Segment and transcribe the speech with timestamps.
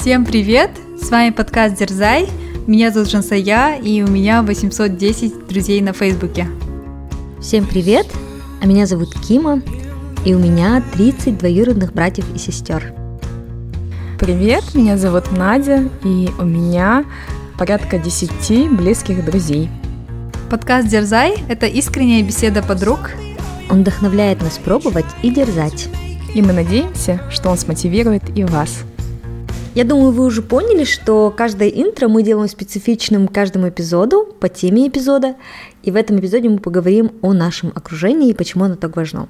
[0.00, 0.70] Всем привет!
[0.98, 2.26] С вами подкаст Дерзай.
[2.66, 6.48] Меня зовут Жансая, и у меня 810 друзей на Фейсбуке.
[7.38, 8.06] Всем привет!
[8.62, 9.60] А меня зовут Кима,
[10.24, 12.94] и у меня 30 двоюродных братьев и сестер.
[14.18, 17.04] Привет, меня зовут Надя, и у меня
[17.58, 19.68] порядка 10 близких друзей.
[20.48, 23.10] Подкаст Дерзай– это искренняя беседа подруг.
[23.68, 25.90] Он вдохновляет нас пробовать и дерзать.
[26.34, 28.84] И мы надеемся, что он смотивирует и вас.
[29.72, 34.88] Я думаю, вы уже поняли, что каждое интро мы делаем специфичным каждому эпизоду, по теме
[34.88, 35.36] эпизода,
[35.84, 39.28] и в этом эпизоде мы поговорим о нашем окружении и почему оно так важно.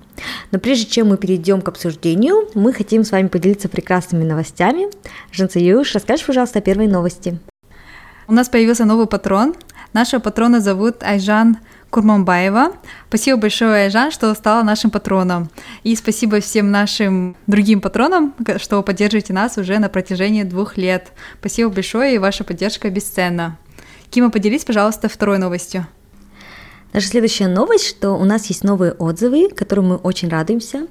[0.51, 4.89] Но прежде чем мы перейдем к обсуждению, мы хотим с вами поделиться прекрасными новостями.
[5.31, 7.39] Жансаюш, расскажешь, пожалуйста, о первой новости.
[8.27, 9.55] У нас появился новый патрон.
[9.93, 11.59] Нашего патрона зовут Айжан
[11.91, 12.73] Курманбаева.
[13.09, 15.51] Спасибо большое, Айжан, что стала нашим патроном.
[15.83, 21.09] И спасибо всем нашим другим патронам, что поддерживаете нас уже на протяжении двух лет.
[21.41, 23.59] Спасибо большое, и ваша поддержка бесценна.
[24.11, 25.87] Кима, поделись, пожалуйста, второй новостью.
[26.93, 30.87] Наша следующая новость, что у нас есть новые отзывы, которым мы очень радуемся.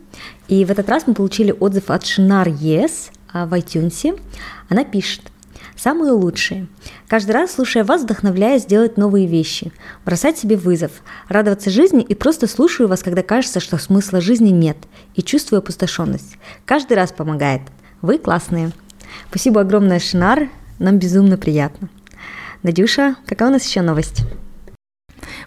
[0.47, 4.17] И в этот раз мы получили отзыв от Шинар Yes а, в iTunes.
[4.69, 5.23] Она пишет–
[5.79, 6.67] Самые лучшие.
[7.07, 9.71] Каждый раз, слушая вас, вдохновляя сделать новые вещи,
[10.03, 10.91] бросать себе вызов,
[11.29, 14.75] радоваться жизни и просто слушаю вас, когда кажется, что смысла жизни нет,
[15.15, 16.35] и чувствую опустошенность.
[16.65, 17.61] Каждый раз помогает.
[18.01, 18.71] Вы классные.
[19.29, 21.87] Спасибо огромное, Шинар, нам безумно приятно.
[22.61, 24.25] Надюша, какая у нас еще новость?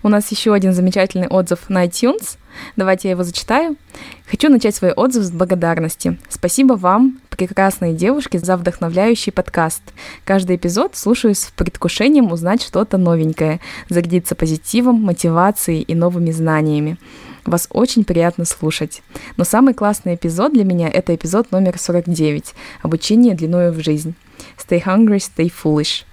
[0.05, 2.36] У нас еще один замечательный отзыв на iTunes.
[2.77, 3.77] Давайте я его зачитаю.
[4.28, 6.19] Хочу начать свой отзыв с благодарности.
[6.28, 9.83] Спасибо вам, прекрасные девушки, за вдохновляющий подкаст.
[10.25, 16.98] Каждый эпизод слушаю с предвкушением узнать что-то новенькое, зарядиться позитивом, мотивацией и новыми знаниями.
[17.44, 19.03] Вас очень приятно слушать.
[19.37, 24.14] Но самый классный эпизод для меня— это эпизод номер 49 «Обучение длиною в жизнь».
[24.59, 26.05] Stay hungry, stay foolish.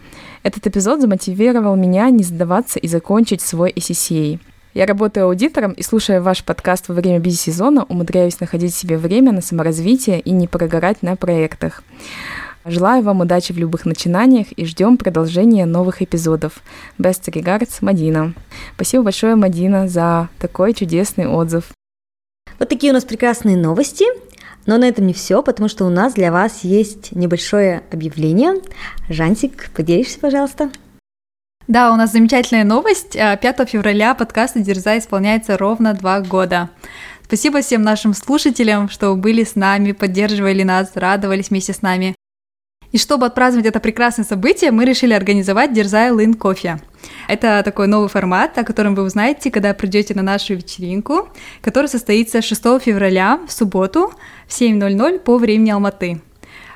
[0.44, 4.40] Этот эпизод замотивировал меня не сдаваться и закончить свой ACCA.
[4.74, 9.42] Я работаю аудитором и, слушая ваш подкаст во время бизи-сезона, умудряюсь находить себе время на
[9.42, 11.84] саморазвитие и не прогорать на проектах.
[12.66, 16.62] Желаю вам удачи в любых начинаниях и ждем продолжения новых эпизодов.
[17.00, 18.34] Best regards, Мадина.
[18.76, 21.72] Спасибо большое, Мадина, за такой чудесный отзыв.
[22.60, 24.06] Вот такие у нас прекрасные новости.
[24.66, 28.56] Но на этом не все, потому что у нас для вас есть небольшое объявление.
[29.10, 30.72] Жансик, поделишься, пожалуйста.
[31.68, 33.14] Да, у нас замечательная новость.
[33.14, 36.70] 5 а, февраля подкаст «Дерза» исполняется ровно два года.
[37.24, 42.16] Спасибо всем нашим слушателям, что были с нами, поддерживали нас, радовались вместе с нами.
[42.92, 46.82] И чтобы отпраздновать это прекрасное событие, мы решили организовать Дерзай Лын Кофе.
[47.28, 51.30] Это такой новый формат, о котором вы узнаете, когда придете на нашу вечеринку,
[51.62, 54.12] которая состоится 6 февраля в субботу
[54.50, 56.20] в 7.00 по времени Алматы.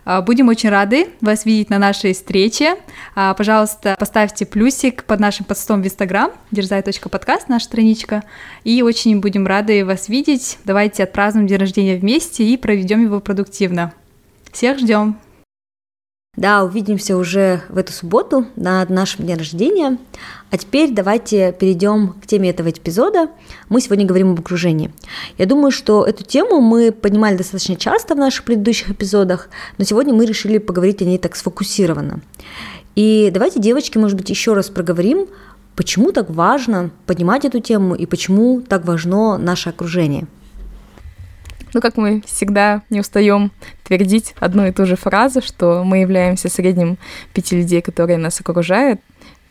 [0.05, 2.75] А, будем очень рады вас видеть на нашей встрече.
[3.15, 8.23] А, пожалуйста, поставьте плюсик под нашим постом в Инстаграм, дерзай.подкаст, наша страничка.
[8.63, 10.59] И очень будем рады вас видеть.
[10.65, 13.93] Давайте отпразднуем день рождения вместе и проведем его продуктивно.
[14.51, 15.17] Всех ждем!
[16.35, 19.99] Да, увидимся уже в эту субботу на нашем дне рождения.
[20.49, 23.29] А теперь давайте перейдем к теме этого эпизода.
[23.69, 24.91] Мы сегодня говорим об окружении.
[25.37, 30.15] Я думаю, что эту тему мы поднимали достаточно часто в наших предыдущих эпизодах, но сегодня
[30.15, 32.21] мы решили поговорить о ней так сфокусированно.
[32.95, 35.27] И давайте, девочки, может быть, еще раз проговорим,
[35.75, 40.25] почему так важно поднимать эту тему и почему так важно наше окружение.
[41.73, 43.51] Ну, как мы всегда не устаем
[43.83, 46.97] твердить одну и ту же фразу, что мы являемся средним
[47.33, 49.01] пяти людей, которые нас окружают,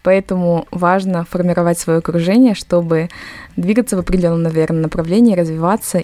[0.03, 3.09] Поэтому важно формировать свое окружение, чтобы
[3.57, 6.03] двигаться в определенном, наверное, направлении, развиваться.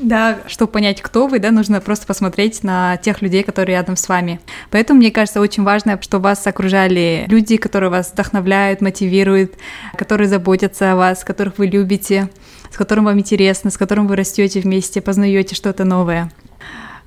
[0.00, 4.08] Да, чтобы понять, кто вы, да, нужно просто посмотреть на тех людей, которые рядом с
[4.08, 4.40] вами.
[4.70, 9.54] Поэтому, мне кажется, очень важно, чтобы вас окружали люди, которые вас вдохновляют, мотивируют,
[9.96, 12.30] которые заботятся о вас, которых вы любите
[12.72, 16.32] с которым вам интересно, с которым вы растете вместе, познаете что-то новое.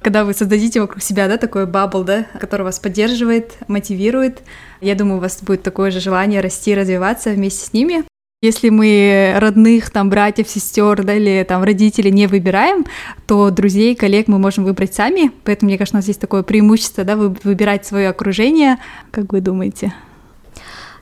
[0.02, 4.44] Когда вы создадите вокруг себя, да, такой бабл, да, который вас поддерживает, мотивирует,
[4.80, 8.04] я думаю, у вас будет такое же желание расти, развиваться вместе с ними.
[8.46, 12.86] Если мы родных, там, братьев, сестер, да, или там родителей не выбираем,
[13.26, 15.32] то друзей, коллег мы можем выбрать сами.
[15.44, 18.78] Поэтому, мне кажется, у нас есть такое преимущество, да, выбирать свое окружение.
[19.10, 19.94] Как вы думаете?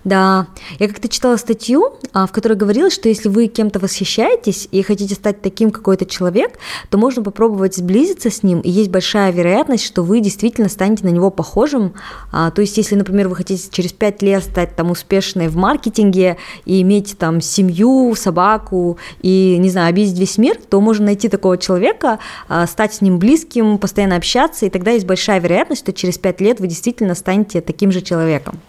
[0.03, 0.47] Да,
[0.79, 5.15] я как-то читала статью, а, в которой говорилось, что если вы кем-то восхищаетесь и хотите
[5.15, 6.59] стать таким какой-то человек,
[6.89, 11.09] то можно попробовать сблизиться с ним, и есть большая вероятность, что вы действительно станете на
[11.09, 11.94] него похожим.
[12.33, 16.38] А, то есть, если, например, вы хотите через пять лет стать там успешной в маркетинге
[16.65, 21.57] и иметь там семью, собаку и, не знаю, обидеть весь мир, то можно найти такого
[21.57, 22.19] человека,
[22.50, 26.41] а, стать с ним близким, постоянно общаться, и тогда есть большая вероятность, что через пять
[26.41, 28.59] лет вы действительно станете таким же человеком.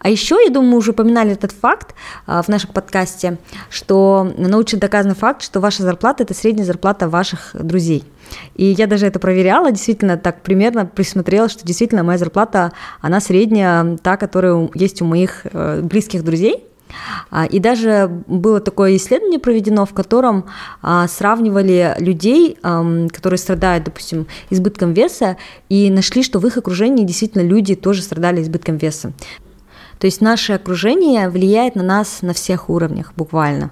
[0.00, 1.94] А еще, я думаю, мы уже упоминали этот факт
[2.26, 3.38] а, в нашем подкасте,
[3.70, 8.04] что научно доказанный факт, что ваша зарплата– это средняя зарплата ваших друзей.
[8.54, 13.96] И я даже это проверяла, действительно так примерно присмотрела, что действительно моя зарплата, она средняя,
[14.02, 16.64] та, которая есть у моих э, близких друзей.
[17.30, 20.46] А, и даже было такое исследование проведено, в котором
[20.82, 25.36] а, сравнивали людей, которые страдают, допустим, избытком веса,
[25.68, 29.12] и нашли, что в их окружении действительно люди тоже страдали избытком веса.
[29.98, 33.70] То есть наше окружение влияет на нас на всех уровнях, буквально.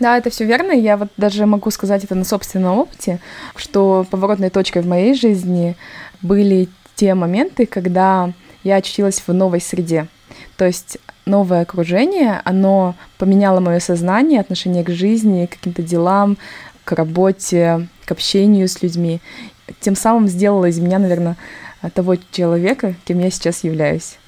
[0.00, 0.72] Да, это все верно.
[0.72, 3.20] Я вот даже могу сказать это на собственном опыте,
[3.54, 5.76] что поворотной точкой в моей жизни
[6.20, 8.32] были те моменты, когда
[8.64, 10.08] я очутилась в новой среде.
[10.56, 16.36] То есть новое окружение, оно поменяло мое сознание, отношение к жизни, к каким-то делам,
[16.84, 19.20] к работе, к общению с людьми.
[19.80, 21.36] Тем самым сделало из меня, наверное,
[21.94, 24.18] того человека, кем я сейчас являюсь.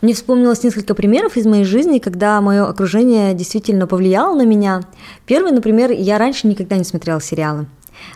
[0.00, 4.80] Мне вспомнилось несколько примеров из моей жизни, когда мое окружение действительно повлияло на меня.
[5.26, 7.66] Первый, например, я раньше никогда не смотрела сериалы.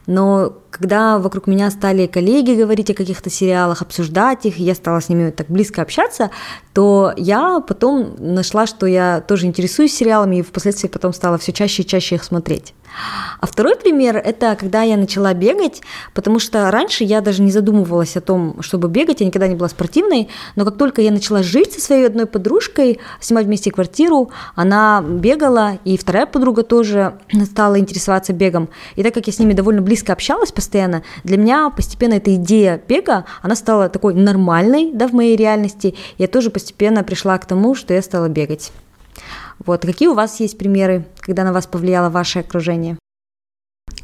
[0.06, 5.08] Но когда вокруг меня стали коллеги говорить о каких-то сериалах, обсуждать их, я стала с
[5.08, 6.30] ними так близко общаться,
[6.72, 11.82] то я потом нашла, что я тоже интересуюсь сериалами, и впоследствии потом стала все чаще
[11.82, 12.74] и чаще их смотреть.
[13.40, 15.82] А второй пример– это когда я начала бегать,
[16.12, 19.68] потому что раньше я даже не задумывалась о том, чтобы бегать, я никогда не была
[19.68, 25.02] спортивной, но как только я начала жить со своей одной подружкой, снимать вместе квартиру, она
[25.02, 27.14] бегала, и вторая подруга тоже
[27.44, 28.68] стала интересоваться бегом.
[28.94, 32.80] И так как я с ними довольно близко общалась постоянно, для меня постепенно эта идея
[32.88, 37.74] бега, она стала такой нормальной да, в моей реальности, я тоже постепенно пришла к тому,
[37.74, 38.72] что я стала бегать.
[39.64, 39.82] Вот.
[39.82, 42.98] Какие у вас есть примеры, когда на вас повлияло ваше окружение?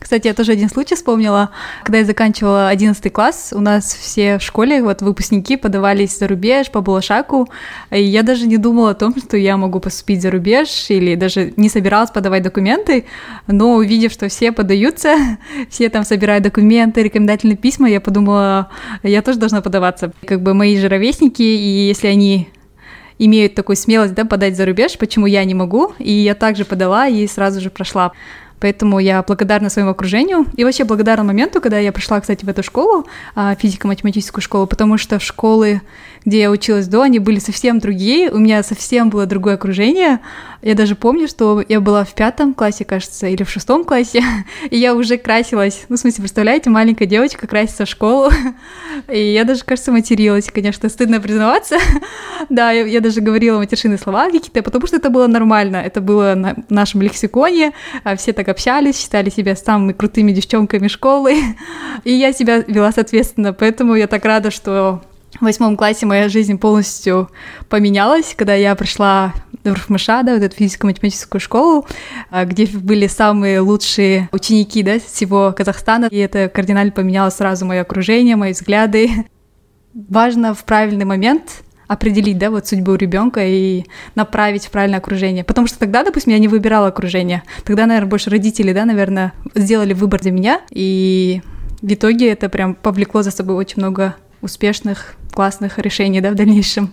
[0.01, 1.51] Кстати, я тоже один случай вспомнила.
[1.85, 6.71] Когда я заканчивала 11 класс, у нас все в школе, вот выпускники подавались за рубеж
[6.71, 7.49] по Балашаку,
[7.91, 11.53] и я даже не думала о том, что я могу поступить за рубеж, или даже
[11.57, 13.05] не собиралась подавать документы,
[13.47, 15.15] но увидев, что все подаются,
[15.71, 18.71] все там собирают документы, рекомендательные письма, я подумала,
[19.03, 20.13] я тоже должна подаваться.
[20.25, 22.49] Как бы мои же ровесники, и если они
[23.19, 27.07] имеют такую смелость, да, подать за рубеж, почему я не могу, и я также подала
[27.07, 28.13] и сразу же прошла.
[28.61, 30.47] Поэтому я благодарна своему окружению.
[30.55, 34.99] И вообще благодарна моменту, когда я пришла, кстати, в эту школу, а, физико-математическую школу, потому
[34.99, 35.81] что школы,
[36.25, 40.21] где я училась до, они были совсем другие, у меня совсем было другое окружение.
[40.63, 44.23] Я даже помню, что я была в пятом классе, кажется, или в шестом классе,
[44.71, 45.87] и я уже красилась.
[45.89, 48.31] Ну, в смысле, представляете, маленькая девочка красится в школу,
[49.09, 51.79] и я даже, кажется, материлась, конечно, стыдно признаваться.
[52.51, 56.35] да, я, я даже говорила матершинные слова какие-то, потому что это было нормально, это было
[56.35, 57.73] на нашем лексиконе,
[58.05, 61.37] а все так общались, считали себя самыми крутыми девчонками школы,
[62.05, 65.01] и я себя вела соответственно, поэтому я так рада, что
[65.39, 67.31] в восьмом классе моя жизнь полностью
[67.69, 69.33] поменялась, когда я пришла
[69.65, 71.87] в РФМШ, да, вот эту физико-математическую школу,
[72.31, 77.83] а, где были самые лучшие ученики, да, всего Казахстана, и это кардинально поменяло сразу мое
[77.83, 79.11] окружение, мои взгляды.
[79.95, 83.85] Важно в правильный момент определить, да, вот судьбу ребенка и
[84.15, 85.43] направить в правильное окружение.
[85.43, 87.43] Потому что тогда, допустим, я не выбирала окружение.
[87.65, 90.61] Тогда, наверное, больше родители, да, наверное, сделали выбор для меня.
[90.71, 91.43] И
[91.83, 96.93] в итоге это прям повлекло за собой очень много успешных, классных решений, да, в дальнейшем.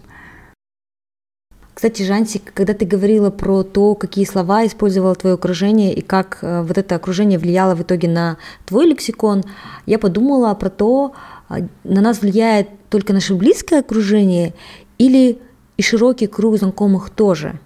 [1.74, 6.63] Кстати, Жансик, когда ты говорила про то, какие слова использовало твое окружение и как э,
[6.63, 9.44] вот это окружение влияло в итоге на твой лексикон,
[9.86, 11.13] я подумала про то,
[11.48, 14.56] а, на нас влияет только наше близкое окружение
[14.98, 15.39] или
[15.77, 17.60] и широкий круг знакомых тоже.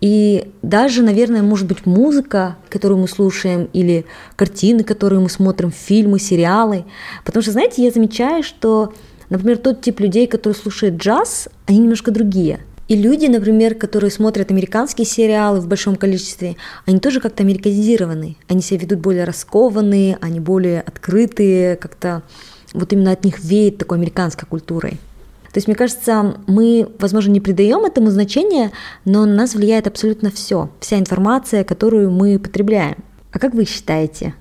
[0.00, 4.04] И даже, наверное, может быть, музыка, которую мы слушаем, или
[4.36, 6.84] картины, которые мы смотрим, фильмы, сериалы.
[7.24, 8.92] Потому что, знаете, я замечаю, что,
[9.30, 12.60] например, тот тип людей, которые слушают джаз, они немножко другие.
[12.88, 16.56] И люди, например, которые смотрят американские сериалы в большом количестве,
[16.86, 18.36] они тоже как-то американизированы.
[18.48, 22.22] Они себя ведут более раскованные, они более открытые, как-то
[22.72, 24.98] вот именно от них веет такой американской культурой.
[25.52, 28.72] То есть, мне кажется, мы, возможно, не придаем этому значения,
[29.04, 32.96] но на нас влияет абсолютно все, вся информация, которую мы потребляем.
[33.32, 34.34] А как вы считаете?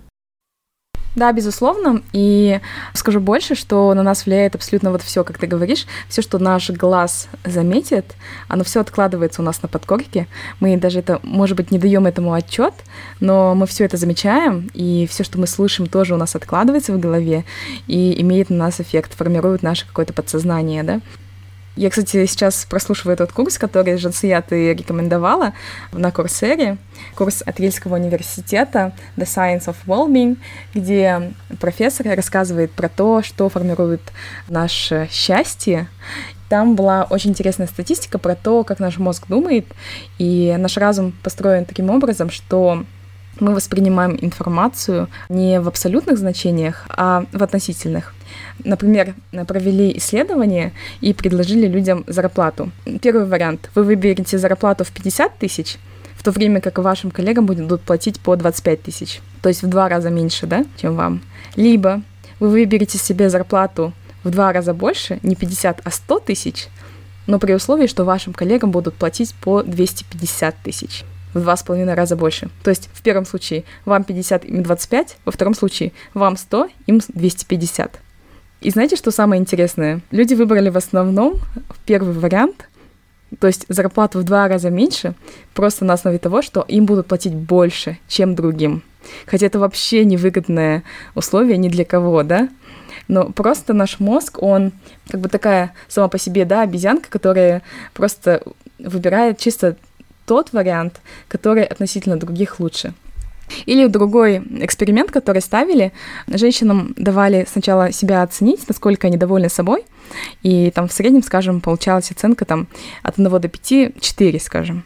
[1.17, 2.03] Да, безусловно.
[2.13, 2.59] И
[2.93, 6.69] скажу больше, что на нас влияет абсолютно вот все, как ты говоришь, все, что наш
[6.69, 8.15] глаз заметит,
[8.47, 10.27] оно все откладывается у нас на подкорке.
[10.59, 12.75] Мы даже это, может быть, не даем этому отчет,
[13.19, 16.99] но мы все это замечаем, и все, что мы слышим, тоже у нас откладывается в
[16.99, 17.45] голове
[17.87, 21.01] и имеет на нас эффект, формирует наше какое-то подсознание, да.
[21.77, 25.53] Я, кстати, сейчас прослушиваю этот курс, который Жансия ты рекомендовала
[25.91, 26.77] на Курсере,
[27.13, 30.37] курс от Рильского университета The Science of Wellbeing,
[30.73, 34.01] где профессор рассказывает про то, что формирует
[34.49, 35.87] наше счастье.
[36.49, 39.67] Там была очень интересная статистика про то, как наш мозг думает,
[40.17, 42.85] и наш разум построен таким образом, что
[43.39, 48.15] мы воспринимаем информацию не в абсолютных значениях, а в относительных.
[48.63, 49.15] Например,
[49.47, 52.71] провели исследование и предложили людям зарплату.
[53.01, 53.69] Первый вариант.
[53.75, 55.77] Вы выберете зарплату в 50 тысяч,
[56.15, 59.21] в то время как вашим коллегам будут платить по 25 тысяч.
[59.41, 61.21] То есть в два раза меньше, да, чем вам.
[61.55, 62.01] Либо
[62.39, 66.67] вы выберете себе зарплату в два раза больше, не 50, а 100 тысяч,
[67.27, 71.93] но при условии, что вашим коллегам будут платить по 250 тысяч в два с половиной
[71.93, 72.49] раза больше.
[72.63, 77.01] То есть в первом случае вам 50, им 25, во втором случае вам 100, им
[77.07, 77.99] 250.
[78.61, 80.01] И знаете, что самое интересное?
[80.11, 81.39] Люди выбрали в основном
[81.85, 82.67] первый вариант,
[83.39, 85.13] то есть зарплату в два раза меньше,
[85.53, 88.81] просто на основе того, что им будут платить больше, чем другим.
[89.25, 90.83] Хотя это вообще невыгодное
[91.13, 92.49] условие ни для кого, да?
[93.07, 94.73] Но просто наш мозг, он
[95.09, 97.61] как бы такая сама по себе, да, обезьянка, которая
[97.93, 98.41] просто
[98.79, 99.77] выбирает чисто
[100.25, 102.93] тот вариант, который относительно других лучше.
[103.65, 105.93] Или другой эксперимент, который ставили,
[106.27, 109.85] женщинам давали сначала себя оценить, насколько они довольны собой,
[110.43, 112.67] и там в среднем, скажем, получалась оценка там
[113.03, 114.83] от 1 до 5, 4, скажем.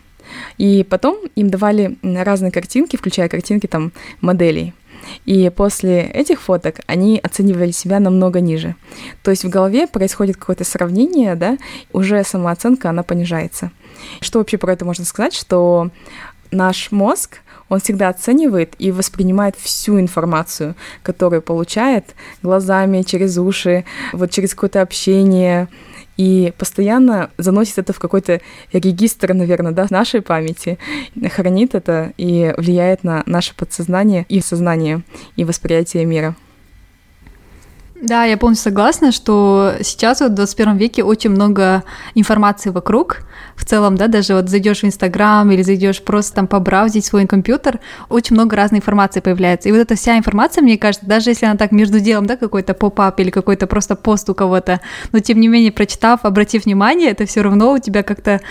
[0.57, 3.91] И потом им давали разные картинки, включая картинки там
[4.21, 4.73] моделей.
[5.25, 8.75] И после этих фоток они оценивали себя намного ниже.
[9.23, 11.57] То есть в голове происходит какое-то сравнение, да,
[11.91, 13.71] уже самооценка, она понижается.
[14.19, 15.33] Что вообще про это можно сказать?
[15.33, 15.89] Что
[16.51, 17.39] наш мозг,
[17.71, 24.81] он всегда оценивает и воспринимает всю информацию, которую получает глазами, через уши, вот через какое-то
[24.81, 25.69] общение,
[26.17, 28.41] и постоянно заносит это в какой-то
[28.73, 30.79] регистр, наверное, да, нашей памяти,
[31.31, 35.03] хранит это и влияет на наше подсознание и сознание,
[35.37, 36.35] и восприятие мира.
[38.01, 41.83] Да, я полностью согласна, что сейчас вот в 21 веке очень много
[42.15, 43.19] информации вокруг.
[43.55, 47.79] В целом, да, даже вот зайдешь в Инстаграм или зайдешь просто там побраузить свой компьютер,
[48.09, 49.69] очень много разной информации появляется.
[49.69, 52.73] И вот эта вся информация, мне кажется, даже если она так между делом, да, какой-то
[52.73, 54.81] поп-ап или какой-то просто пост у кого-то,
[55.11, 58.41] но тем не менее, прочитав, обратив внимание, это все равно у тебя как-то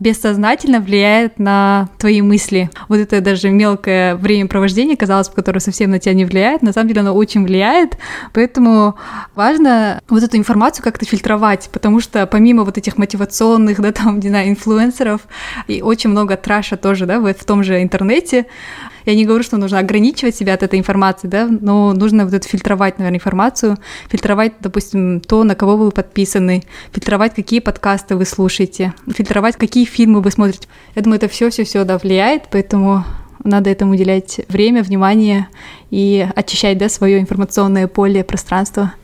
[0.00, 2.70] бессознательно влияет на твои мысли.
[2.88, 6.88] Вот это даже мелкое времяпровождение, казалось бы, которое совсем на тебя не влияет, на самом
[6.88, 7.98] деле оно очень влияет,
[8.32, 8.93] поэтому
[9.34, 14.28] важно вот эту информацию как-то фильтровать, потому что помимо вот этих мотивационных, да, там, не
[14.28, 15.22] знаю, инфлюенсеров,
[15.66, 18.46] и очень много траша тоже, да, в том же интернете,
[19.06, 22.48] я не говорю, что нужно ограничивать себя от этой информации, да, но нужно вот это
[22.48, 23.76] фильтровать, наверное, информацию,
[24.08, 30.20] фильтровать, допустим, то, на кого вы подписаны, фильтровать, какие подкасты вы слушаете, фильтровать, какие фильмы
[30.20, 30.68] вы смотрите.
[30.94, 33.04] Я думаю, это все, все, все, да, влияет, поэтому
[33.44, 35.48] надо этому уделять время, внимание
[35.90, 38.94] и очищать, да, свое информационное поле, пространство.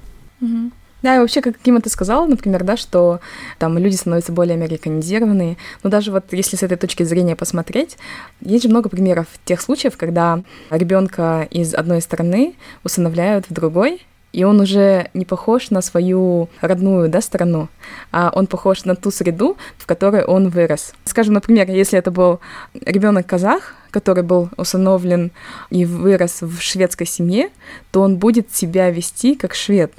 [0.40, 0.72] Угу.
[1.02, 3.20] Да, и вообще, как Кима ты сказала, например, да, что
[3.58, 5.56] там люди становятся более американизированные.
[5.82, 7.96] Но даже вот если с этой точки зрения посмотреть,
[8.40, 12.54] есть же много примеров тех случаев, когда ребенка из одной страны
[12.84, 17.68] усыновляют в другой, и он уже не похож на свою родную да, страну,
[18.12, 20.94] а он похож на ту среду, в которой он вырос.
[21.04, 22.40] Скажем, например, если это был
[22.84, 25.32] ребенок казах, который был усыновлен
[25.70, 27.50] и вырос в шведской семье,
[27.90, 29.92] то он будет себя вести как швед,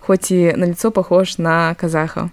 [0.00, 2.30] хоть и на лицо похож на казаха.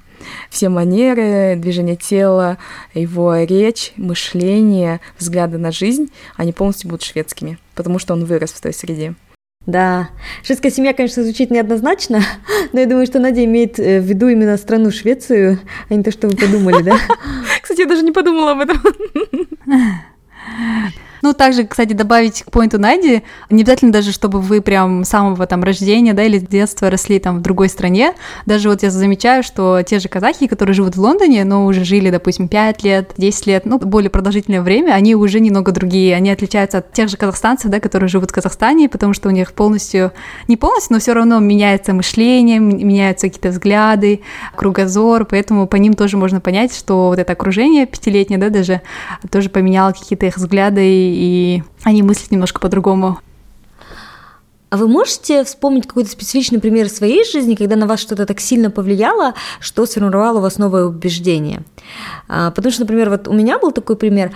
[0.50, 2.58] Все манеры, движение тела,
[2.94, 8.62] его речь, мышление, взгляды на жизнь, они полностью будут шведскими, потому что он вырос в
[8.62, 9.15] той среде.
[9.69, 10.09] Да,
[10.41, 12.23] шведская семья, конечно, звучит неоднозначно,
[12.73, 15.59] но я думаю, что Надя имеет э, в виду именно страну Швецию,
[15.89, 16.97] а не то, что вы подумали, да?
[17.61, 18.81] Кстати, я даже не подумала об этом.
[21.21, 25.45] Ну, также, кстати, добавить к поинту Нади, не обязательно даже, чтобы вы прям с самого
[25.47, 28.13] там рождения, да, или детства росли там в другой стране.
[28.45, 32.09] Даже вот я замечаю, что те же казахи, которые живут в Лондоне, но уже жили,
[32.09, 36.15] допустим, 5 лет, 10 лет, ну, более продолжительное время, они уже немного другие.
[36.15, 39.53] Они отличаются от тех же казахстанцев, да, которые живут в Казахстане, потому что у них
[39.53, 40.11] полностью,
[40.47, 44.21] не полностью, но все равно меняется мышление, меняются какие-то взгляды,
[44.55, 48.81] кругозор, поэтому по ним тоже можно понять, что вот это окружение пятилетнее, да, даже
[49.31, 53.20] тоже поменяло какие-то их взгляды и они мыслят немножко по-другому.
[54.70, 58.70] А вы можете вспомнить какой-то специфичный пример своей жизни, когда на вас что-то так сильно
[58.70, 61.63] повлияло, что сформировало у вас новое убеждение?
[62.28, 64.32] А, потому что, например, вот у меня был такой пример.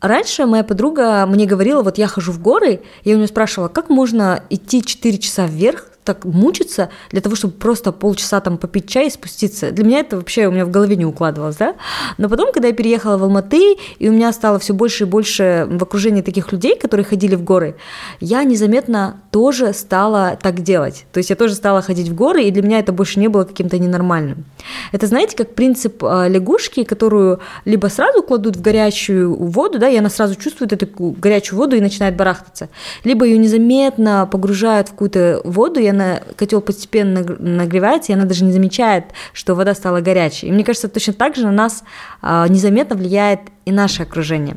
[0.00, 3.90] Раньше моя подруга мне говорила, вот я хожу в горы, я у нее спрашивала, как
[3.90, 9.06] можно идти 4 часа вверх, так мучиться для того, чтобы просто полчаса там попить чай
[9.06, 9.70] и спуститься.
[9.70, 11.76] Для меня это вообще у меня в голове не укладывалось, да.
[12.18, 15.68] Но потом, когда я переехала в Алматы, и у меня стало все больше и больше
[15.70, 17.76] в окружении таких людей, которые ходили в горы,
[18.20, 21.04] я незаметно тоже стала так делать.
[21.12, 23.44] То есть я тоже стала ходить в горы, и для меня это больше не было
[23.44, 24.44] каким-то ненормальным.
[24.92, 29.96] Это, знаете, как принцип а, лягушки, которую либо сразу кладут в горячую воду, да, и
[29.96, 32.68] она сразу чувствует эту горячую воду и начинает барахтаться,
[33.04, 35.99] либо ее незаметно погружают в какую-то воду, и она,
[36.36, 40.48] котел постепенно нагревается, и она даже не замечает, что вода стала горячей.
[40.48, 41.84] И мне кажется, точно так же на нас
[42.22, 44.56] а, незаметно влияет и наше окружение.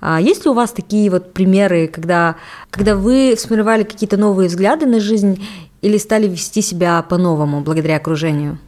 [0.00, 2.36] А есть ли у вас такие вот примеры, когда,
[2.70, 5.46] когда вы сформировали какие-то новые взгляды на жизнь
[5.80, 8.58] или стали вести себя по-новому благодаря окружению?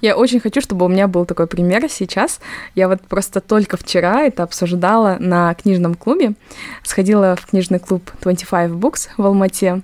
[0.00, 2.40] Я очень хочу, чтобы у меня был такой пример сейчас.
[2.74, 6.34] Я вот просто только вчера это обсуждала на книжном клубе.
[6.82, 9.82] Сходила в книжный клуб 25 Books в Алмате,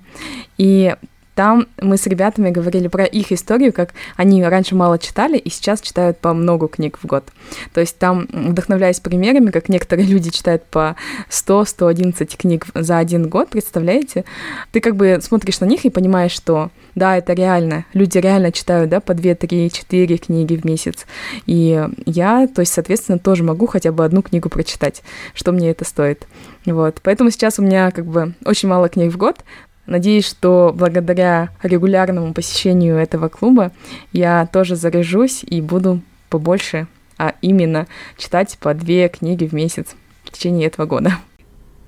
[0.59, 0.95] и
[1.41, 5.81] там мы с ребятами говорили про их историю, как они раньше мало читали и сейчас
[5.81, 7.25] читают по много книг в год.
[7.73, 10.97] То есть там, вдохновляясь примерами, как некоторые люди читают по
[11.31, 14.27] 100-111 книг за один год, представляете?
[14.71, 17.87] Ты как бы смотришь на них и понимаешь, что да, это реально.
[17.95, 21.07] Люди реально читают, да, по 2, 3, 4 книги в месяц.
[21.47, 25.87] И я, то есть, соответственно, тоже могу хотя бы одну книгу прочитать, что мне это
[25.87, 26.27] стоит.
[26.67, 27.01] Вот.
[27.03, 29.39] Поэтому сейчас у меня как бы очень мало книг в год,
[29.87, 33.73] Надеюсь, что благодаря регулярному посещению этого клуба
[34.13, 36.87] я тоже заряжусь и буду побольше,
[37.19, 41.13] а именно читать по две книги в месяц в течение этого года.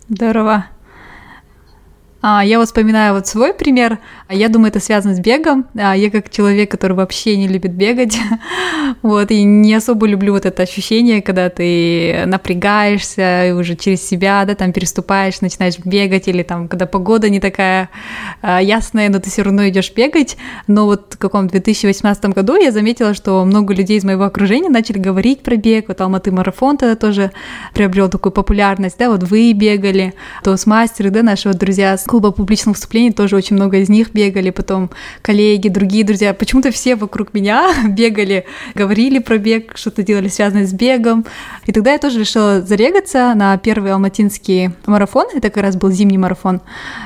[0.09, 0.67] Здорово.
[2.25, 3.99] А, я вот вспоминаю вот свой пример.
[4.31, 5.67] Я думаю, это связано с бегом.
[5.75, 8.17] А, я как человек, который вообще не любит бегать,
[9.03, 14.45] вот, и не особо люблю вот это ощущение, когда ты напрягаешься и уже через себя,
[14.45, 17.91] да, там переступаешь, начинаешь бегать, или там, когда погода не такая
[18.41, 20.37] а, ясная, но ты все равно идешь бегать.
[20.69, 24.99] Но вот в каком 2018 году я заметила, что много людей из моего окружения начали
[24.99, 25.89] говорить про бег.
[25.89, 27.33] Вот Алматы марафон тогда тоже
[27.75, 30.15] приобрел такую популярность, да, вот вы бегали,
[30.45, 33.89] то с мастеры, да, наши вот друзья с клуба публичных выступлений, тоже очень много из
[33.89, 34.91] них бегали, потом
[35.23, 36.35] коллеги, другие друзья.
[36.35, 41.25] Почему-то все вокруг меня бегали, говорили про бег, что-то делали связанное с бегом.
[41.65, 46.19] И тогда я тоже решила зарегаться на первый алматинский марафон, это как раз был зимний
[46.19, 46.61] марафон,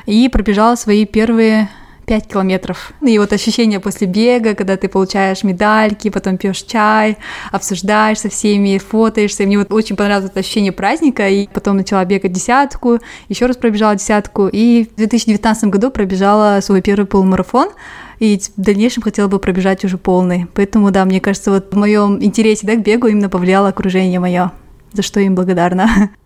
[0.07, 1.69] и пробежала свои первые
[2.07, 2.93] 5 километров.
[3.03, 7.19] И вот ощущение после бега, когда ты получаешь медальки, потом пьешь чай,
[7.51, 9.43] обсуждаешь со всеми, фотоешься.
[9.43, 11.29] Мне вот очень понравилось это ощущение праздника.
[11.29, 14.49] И потом начала бегать десятку, еще раз пробежала десятку.
[14.49, 17.71] И в 2019 году пробежала свой первый полумарафон
[18.19, 20.47] и в дальнейшем хотела бы пробежать уже полный.
[20.55, 24.53] Поэтому, да, мне кажется, вот в моем интересе да, к бегу именно повлияло окружение мое,
[24.93, 26.11] за что им благодарна.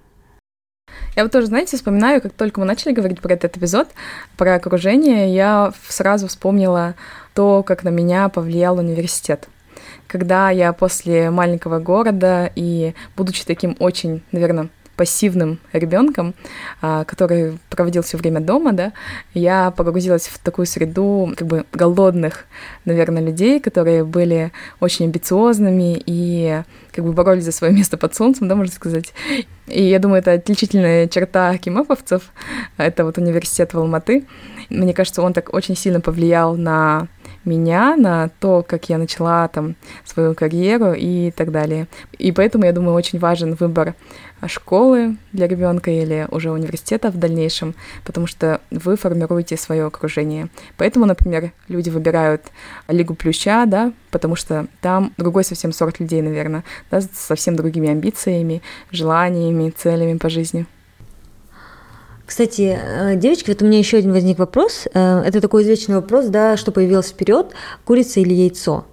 [1.17, 3.89] Я вот тоже, знаете, вспоминаю, как только мы начали говорить про этот эпизод,
[4.37, 6.95] про окружение, я сразу вспомнила
[7.35, 9.49] то, как на меня повлиял университет.
[10.07, 14.69] Когда я после маленького города и будучи таким очень, наверное,
[15.01, 16.35] пассивным ребенком,
[16.83, 18.93] а, который проводил все время дома, да,
[19.33, 22.45] я погрузилась в такую среду как бы голодных,
[22.85, 26.61] наверное, людей, которые были очень амбициозными и
[26.93, 29.15] как бы боролись за свое место под солнцем, да, можно сказать.
[29.69, 32.31] И я думаю, это отличительная черта кимэповцев,
[32.77, 34.27] это вот университет в Алматы.
[34.69, 37.09] Мне кажется, он так очень сильно повлиял на
[37.45, 41.87] меня, на то, как я начала там свою карьеру и так далее.
[42.19, 43.95] И поэтому, я думаю, очень важен выбор
[44.47, 47.75] школы для ребенка или уже университета в дальнейшем,
[48.05, 50.49] потому что вы формируете свое окружение.
[50.77, 52.43] Поэтому, например, люди выбирают
[52.89, 58.63] Лигу Плюща, да, потому что там другой совсем сорт людей, наверное, да, совсем другими амбициями,
[58.91, 60.67] желаниями, целями по жизни.
[62.31, 64.87] Кстати, э, девочки, вот у меня еще один возник вопрос.
[64.95, 67.49] Э, это такой извечный вопрос, да, что появилось вперед,
[67.85, 68.85] курица или яйцо?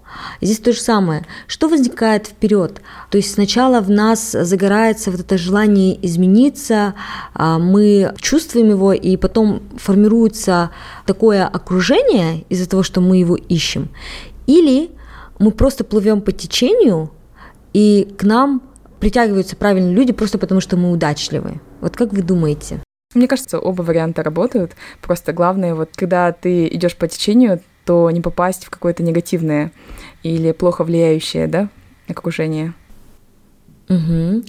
[0.41, 1.23] Здесь то же самое.
[1.45, 2.81] Что возникает вперед?
[3.11, 6.95] То есть сначала в нас загорается вот это желание измениться,
[7.35, 10.71] а, мы чувствуем его, и потом формируется
[11.05, 13.89] такое окружение из-за того, что мы его ищем.
[14.47, 14.89] Или
[15.37, 17.11] мы просто плывем по течению,
[17.71, 18.63] и к нам
[18.99, 21.61] притягиваются правильные люди просто потому, что мы удачливы.
[21.81, 22.81] Вот как вы думаете?
[23.17, 24.73] Мне кажется, оба варианта работают.
[25.01, 29.71] Просто главное, вот когда ты идешь по течению, то не попасть в какое-то негативное
[30.21, 31.69] или плохо влияющее, да,
[32.07, 32.75] окружение.
[33.89, 34.43] Угу.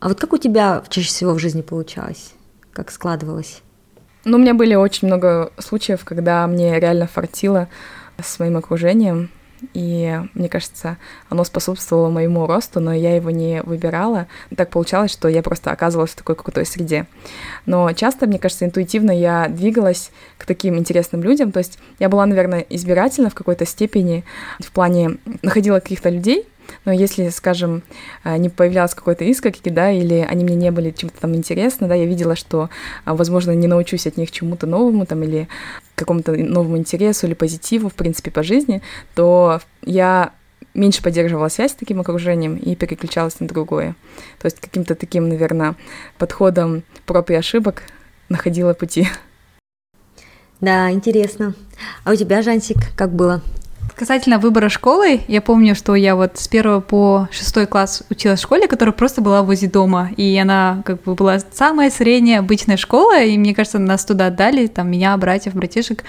[0.00, 2.32] А вот как у тебя чаще всего в жизни получалось?
[2.72, 3.60] Как складывалось?
[4.24, 7.68] Ну, у меня были очень много случаев, когда мне реально фартило
[8.18, 9.30] с моим окружением,
[9.72, 14.26] и мне кажется, оно способствовало моему росту, но я его не выбирала.
[14.56, 17.06] Так получалось, что я просто оказывалась в такой какой-то среде.
[17.64, 22.26] Но часто, мне кажется, интуитивно я двигалась к таким интересным людям, то есть я была,
[22.26, 24.24] наверное, избирательна в какой-то степени
[24.60, 26.46] в плане находила каких-то людей,
[26.84, 27.82] но если, скажем,
[28.24, 31.94] э, не появлялось какой-то искорки, да, или они мне не были чем-то там интересны, да,
[31.94, 32.70] я видела, что,
[33.04, 35.48] а, возможно, не научусь от них чему-то новому, там, или
[35.96, 38.82] какому-то новому интересу или позитиву, в принципе, по жизни,
[39.14, 40.32] то я
[40.74, 43.96] меньше поддерживала связь с таким окружением и переключалась на другое.
[44.38, 45.74] То есть каким-то таким, наверное,
[46.18, 47.82] подходом проб и ошибок
[48.28, 49.08] находила пути.
[50.60, 51.54] Да, интересно.
[52.04, 53.42] А у тебя, Жансик, как было?
[53.96, 58.42] Касательно выбора школы, я помню, что я вот с первого по шестой класс училась в
[58.42, 63.22] школе, которая просто была возле дома, и она как бы была самая средняя обычная школа,
[63.22, 66.04] и мне кажется, нас туда отдали, там меня, братьев, братишек,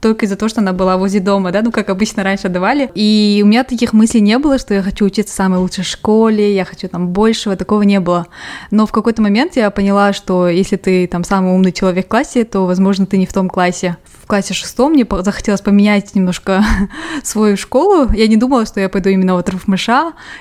[0.00, 2.90] только из-за того, что она была возле дома, да, ну, как обычно раньше давали.
[2.94, 6.54] И у меня таких мыслей не было, что я хочу учиться в самой лучшей школе,
[6.54, 8.26] я хочу там большего, такого не было.
[8.70, 12.44] Но в какой-то момент я поняла, что если ты там самый умный человек в классе,
[12.44, 13.96] то, возможно, ты не в том классе.
[14.04, 16.64] В классе шестом мне захотелось поменять немножко
[17.22, 18.10] свою школу.
[18.12, 19.88] Я не думала, что я пойду именно в РФМШ,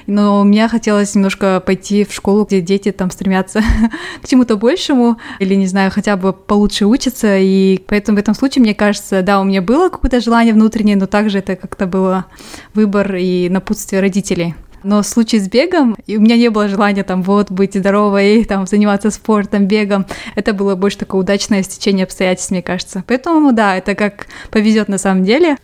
[0.07, 3.61] но мне хотелось немножко пойти в школу, где дети там стремятся
[4.21, 8.61] к чему-то большему, или, не знаю, хотя бы получше учатся, и поэтому в этом случае,
[8.61, 12.25] мне кажется, да, у меня было какое-то желание внутреннее, но также это как-то было
[12.73, 14.55] выбор и напутствие родителей.
[14.85, 18.45] Но в случае с бегом, и у меня не было желания там вот быть здоровой,
[18.49, 20.05] там заниматься спортом, бегом.
[20.35, 23.03] Это было больше такое удачное стечение обстоятельств, мне кажется.
[23.07, 25.57] Поэтому, да, это как повезет на самом деле.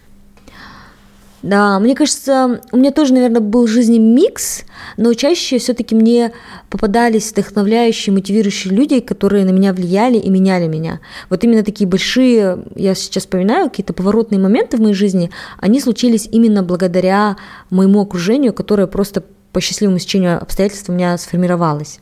[1.42, 4.64] Да, мне кажется, у меня тоже, наверное, был в жизни микс,
[4.98, 6.34] но чаще все-таки мне
[6.70, 11.00] попадались вдохновляющие, мотивирующие люди, которые на меня влияли и меняли меня.
[11.30, 16.30] Вот именно такие большие, я сейчас вспоминаю, какие-то поворотные моменты в моей жизни, они случились
[16.32, 17.38] именно благодаря
[17.72, 22.00] моему окружению, которое просто по счастливому стечению обстоятельств у меня сформировалось.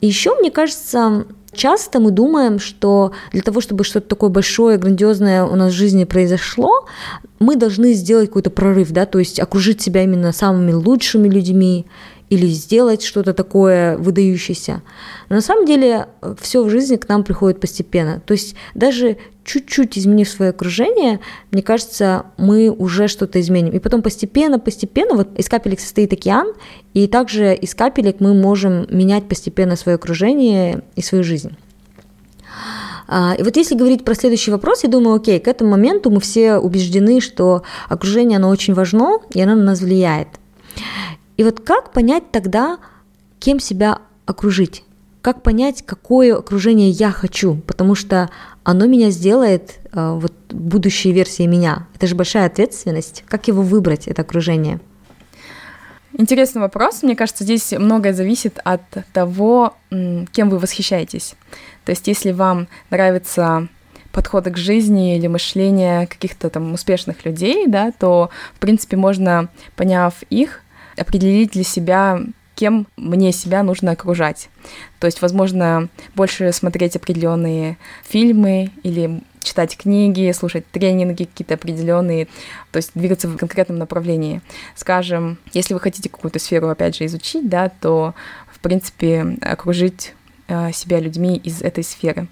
[0.00, 5.44] И еще, мне кажется, часто мы думаем, что для того, чтобы что-то такое большое, грандиозное
[5.44, 6.86] у нас в жизни произошло,
[7.38, 11.86] мы должны сделать какой-то прорыв, да, то есть окружить себя именно самыми лучшими людьми
[12.30, 14.82] или сделать что-то такое выдающееся.
[15.28, 18.20] На самом деле э, все в жизни к нам приходит постепенно.
[18.24, 23.72] То есть даже чуть-чуть изменив свое окружение, мне кажется, мы уже что-то изменим.
[23.72, 26.52] И потом постепенно, постепенно, вот из капелек состоит океан,
[26.92, 31.56] и также из капелек мы можем менять постепенно свое окружение и свою жизнь.
[33.10, 36.20] А, и вот если говорить про следующий вопрос, я думаю, окей, к этому моменту мы
[36.20, 40.28] все убеждены, что окружение, оно очень важно, и оно на нас влияет.
[41.38, 42.78] И вот как понять тогда,
[43.38, 44.84] кем себя окружить?
[45.22, 47.54] Как понять, какое окружение я хочу?
[47.66, 48.28] Потому что
[48.64, 51.86] оно меня сделает э, вот будущей версией меня.
[51.94, 53.24] Это же большая ответственность.
[53.28, 54.80] Как его выбрать, это окружение?
[56.12, 57.04] Интересный вопрос.
[57.04, 61.36] Мне кажется, здесь многое зависит от того, кем вы восхищаетесь.
[61.84, 63.68] То есть, если вам нравится
[64.10, 70.14] подходы к жизни или мышление каких-то там успешных людей, да, то, в принципе, можно, поняв
[70.30, 70.62] их,
[70.98, 72.20] определить для себя,
[72.54, 74.48] кем мне себя нужно окружать.
[74.98, 82.26] То есть, возможно, больше смотреть определенные фильмы или читать книги, слушать тренинги какие-то определенные,
[82.72, 84.42] то есть двигаться в конкретном направлении.
[84.74, 88.14] Скажем, если вы хотите какую-то сферу, опять же, изучить, да, то,
[88.52, 90.12] в принципе, окружить
[90.50, 92.26] Э, себя людьми из этой сферы.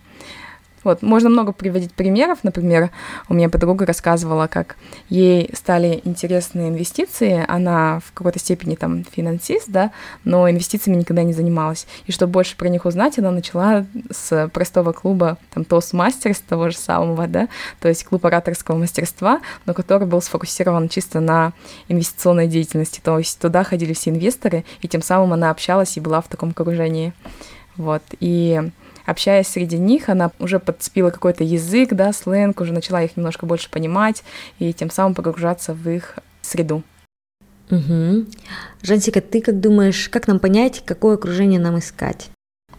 [0.86, 2.44] Вот, можно много приводить примеров.
[2.44, 2.90] Например,
[3.28, 4.76] у меня подруга рассказывала, как
[5.08, 7.44] ей стали интересны инвестиции.
[7.48, 9.90] Она в какой-то степени там финансист, да,
[10.22, 11.88] но инвестициями никогда не занималась.
[12.06, 16.76] И чтобы больше про них узнать, она начала с простого клуба, там, Toastmasters, того же
[16.76, 17.48] самого, да,
[17.80, 21.52] то есть клуб ораторского мастерства, но который был сфокусирован чисто на
[21.88, 23.00] инвестиционной деятельности.
[23.02, 26.50] То есть туда ходили все инвесторы, и тем самым она общалась и была в таком
[26.50, 27.12] окружении.
[27.76, 28.70] Вот, и
[29.06, 33.70] общаясь среди них, она уже подцепила какой-то язык, да, сленг, уже начала их немножко больше
[33.70, 34.22] понимать
[34.58, 36.82] и тем самым погружаться в их среду.
[37.70, 38.26] Угу.
[38.82, 42.30] Жансика, ты как думаешь, как нам понять, какое окружение нам искать?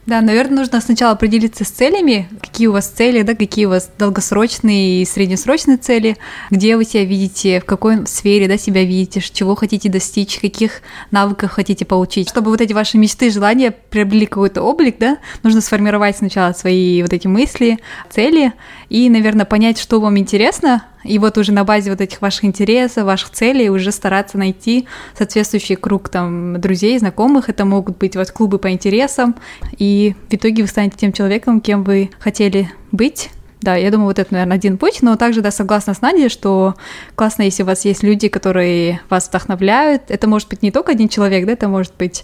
[0.07, 3.91] Да, наверное, нужно сначала определиться с целями, какие у вас цели, да, какие у вас
[3.99, 6.15] долгосрочные и среднесрочные цели,
[6.49, 11.51] где вы себя видите, в какой сфере да, себя видите, чего хотите достичь, каких навыков
[11.51, 12.29] хотите получить.
[12.29, 17.11] Чтобы вот эти ваши мечты, желания приобрели какой-то облик, да, нужно сформировать сначала свои вот
[17.11, 17.77] эти мысли,
[18.09, 18.53] цели
[18.87, 23.05] и, наверное, понять, что вам интересно, и вот уже на базе вот этих ваших интересов,
[23.05, 27.49] ваших целей уже стараться найти соответствующий круг там друзей, знакомых.
[27.49, 29.35] Это могут быть вот клубы по интересам.
[29.77, 33.29] И в итоге вы станете тем человеком, кем вы хотели быть
[33.61, 36.75] Да, я думаю, вот это, наверное, один путь, но также, да, согласна с Надей, что
[37.15, 40.03] классно, если у вас есть люди, которые вас вдохновляют.
[40.09, 42.23] Это может быть не только один человек, да, это может быть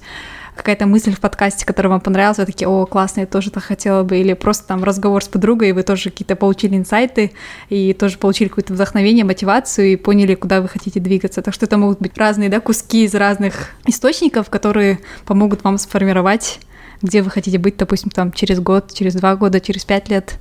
[0.55, 4.03] какая-то мысль в подкасте, которая вам понравилась, вы такие, о, классно, я тоже так хотела
[4.03, 7.31] бы, или просто там разговор с подругой, и вы тоже какие-то получили инсайты,
[7.69, 11.41] и тоже получили какое-то вдохновение, мотивацию, и поняли, куда вы хотите двигаться.
[11.41, 16.59] Так что это могут быть разные, да, куски из разных источников, которые помогут вам сформировать,
[17.01, 20.39] где вы хотите быть, допустим, там через год, через два года, через пять лет.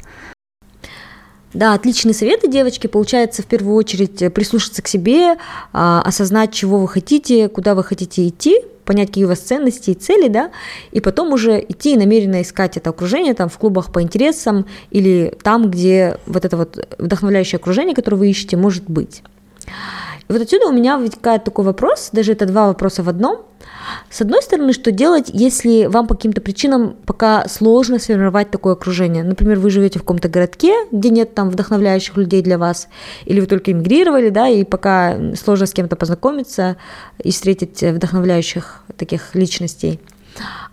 [1.55, 2.87] Да, отличные советы, девочки.
[2.87, 5.37] Получается, в первую очередь прислушаться к себе,
[5.72, 9.94] а, осознать, чего вы хотите, куда вы хотите идти, понять, какие у вас ценности и
[9.94, 10.50] цели, да,
[10.90, 15.34] и потом уже идти и намеренно искать это окружение там в клубах по интересам или
[15.42, 19.22] там, где вот это вот вдохновляющее окружение, которое вы ищете, может быть.
[20.28, 23.42] И вот отсюда у меня возникает такой вопрос, даже это два вопроса в одном.
[24.11, 29.25] С одной стороны, что делать, если вам по каким-то причинам пока сложно сформировать такое окружение?
[29.25, 32.88] Например, вы живете в каком-то городке, где нет там вдохновляющих людей для вас,
[33.25, 36.77] или вы только эмигрировали, да, и пока сложно с кем-то познакомиться
[37.22, 40.01] и встретить вдохновляющих таких личностей.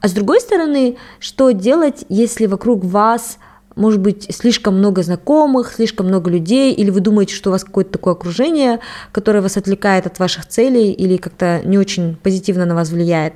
[0.01, 3.37] А с другой стороны, что делать, если вокруг вас
[3.75, 7.91] может быть, слишком много знакомых, слишком много людей, или вы думаете, что у вас какое-то
[7.91, 8.79] такое окружение,
[9.11, 13.35] которое вас отвлекает от ваших целей или как-то не очень позитивно на вас влияет.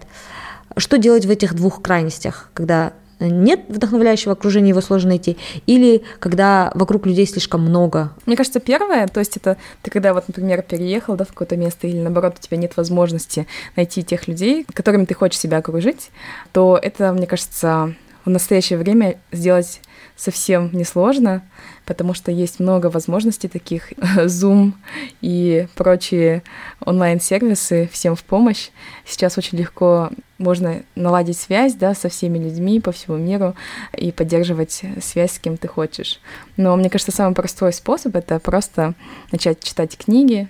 [0.76, 6.72] Что делать в этих двух крайностях, когда нет вдохновляющего окружения, его сложно найти, или когда
[6.76, 8.12] вокруг людей слишком много?
[8.26, 11.88] Мне кажется, первое, то есть это ты когда вот, например, переехал да, в какое-то место,
[11.88, 16.12] или наоборот, у тебя нет возможности найти тех людей, которыми ты хочешь себя окружить,
[16.52, 19.82] то это, мне кажется, в настоящее время сделать
[20.15, 21.43] совсем несложно,
[21.86, 23.91] потому что есть много возможностей таких.
[24.17, 24.73] Zoom
[25.21, 26.43] и прочие
[26.86, 28.69] онлайн-сервисы всем в помощь.
[29.06, 33.56] Сейчас очень легко можно наладить связь да, со всеми людьми по всему миру
[33.97, 36.19] и поддерживать связь с кем ты хочешь.
[36.58, 38.93] Но мне кажется, самый простой способ— это просто
[39.32, 40.47] начать читать книги,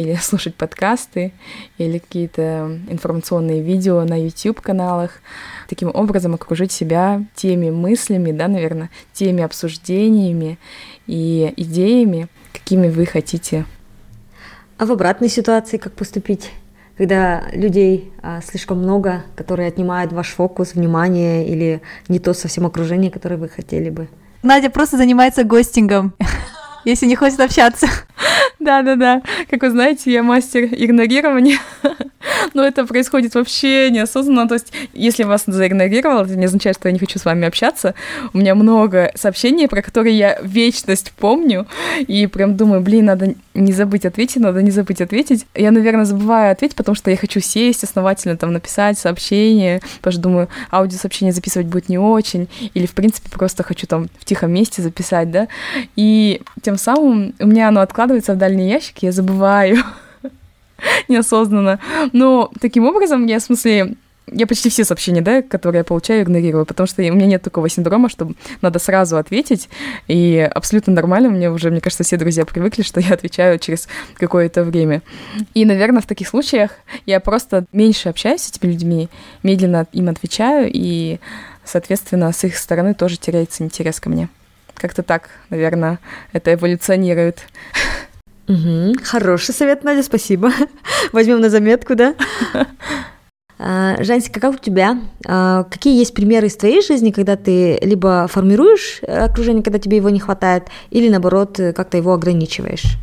[0.00, 1.32] или слушать подкасты,
[1.78, 5.20] или какие-то информационные видео на YouTube-каналах.
[5.68, 10.58] Таким образом окружить себя теми мыслями, да, наверное, теми обсуждениями
[11.06, 13.66] и идеями, какими вы хотите.
[14.78, 16.50] А в обратной ситуации как поступить?
[16.96, 23.10] когда людей а, слишком много, которые отнимают ваш фокус, внимание или не то совсем окружение,
[23.10, 24.08] которое вы хотели бы.
[24.42, 26.12] Надя просто занимается гостингом,
[26.84, 27.86] если не хочет общаться.
[28.58, 29.22] Да-да-да.
[29.48, 31.58] Как вы знаете, я мастер игнорирования.
[32.54, 34.48] Но это происходит вообще неосознанно.
[34.48, 37.94] То есть, если вас заигнорировал, это не означает, что я не хочу с вами общаться.
[38.32, 41.66] У меня много сообщений, про которые я вечность помню.
[41.98, 45.46] И прям думаю, блин, надо не забыть ответить, надо не забыть ответить.
[45.54, 50.22] Я, наверное, забываю ответить, потому что я хочу сесть основательно, там, написать сообщение, потому что
[50.22, 54.82] думаю, аудиосообщение записывать будет не очень, или, в принципе, просто хочу там в тихом месте
[54.82, 55.48] записать, да,
[55.96, 59.78] и тем самым у меня оно откладывается в дальний ящик, я забываю
[61.08, 61.80] неосознанно.
[62.12, 63.96] Но таким образом я, в смысле,
[64.32, 67.68] я почти все сообщения, да, которые я получаю, игнорирую, потому что у меня нет такого
[67.68, 68.30] синдрома, что
[68.62, 69.68] надо сразу ответить,
[70.08, 74.64] и абсолютно нормально, мне уже, мне кажется, все друзья привыкли, что я отвечаю через какое-то
[74.64, 75.02] время.
[75.54, 76.72] И, наверное, в таких случаях
[77.06, 79.08] я просто меньше общаюсь с этими людьми,
[79.42, 81.18] медленно им отвечаю, и,
[81.64, 84.28] соответственно, с их стороны тоже теряется интерес ко мне.
[84.74, 85.98] Как-то так, наверное,
[86.32, 87.40] это эволюционирует.
[88.48, 88.94] Угу.
[89.04, 90.52] Хороший совет, Надя, спасибо.
[91.12, 92.14] Возьмем на заметку, да?
[93.62, 94.98] А, Жансика, как у тебя?
[95.26, 100.08] А, какие есть примеры из твоей жизни, когда ты либо формируешь окружение, когда тебе его
[100.08, 102.96] не хватает, или наоборот, как-то его ограничиваешь?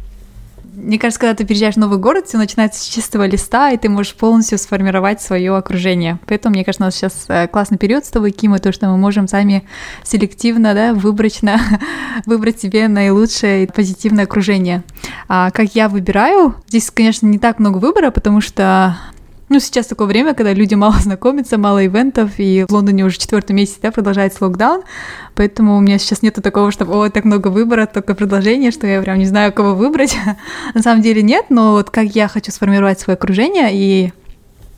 [0.74, 3.90] Мне кажется, когда ты переезжаешь в новый город, все начинается с чистого листа, и ты
[3.90, 6.20] можешь полностью сформировать свое окружение.
[6.28, 8.98] Поэтому, мне кажется, у нас сейчас э, классный период с тобой, Кима, то, что мы
[8.98, 9.64] можем сами
[10.04, 11.60] селективно, да, выборочно
[12.28, 14.84] выбрать себе наилучшее и позитивное окружение.
[15.28, 16.56] А как я выбираю?
[16.68, 18.98] Здесь, конечно, не так много выбора, потому что
[19.50, 23.54] ну, сейчас такое время, когда люди мало знакомятся, мало ивентов, и в Лондоне уже четвертый
[23.54, 24.84] месяц да, продолжается локдаун,
[25.36, 29.02] поэтому у меня сейчас нету такого, что о, так много выбора, только предложения, что я
[29.02, 30.18] прям не знаю, кого выбрать.
[30.74, 34.12] На самом деле нет, но вот как я хочу сформировать свое окружение и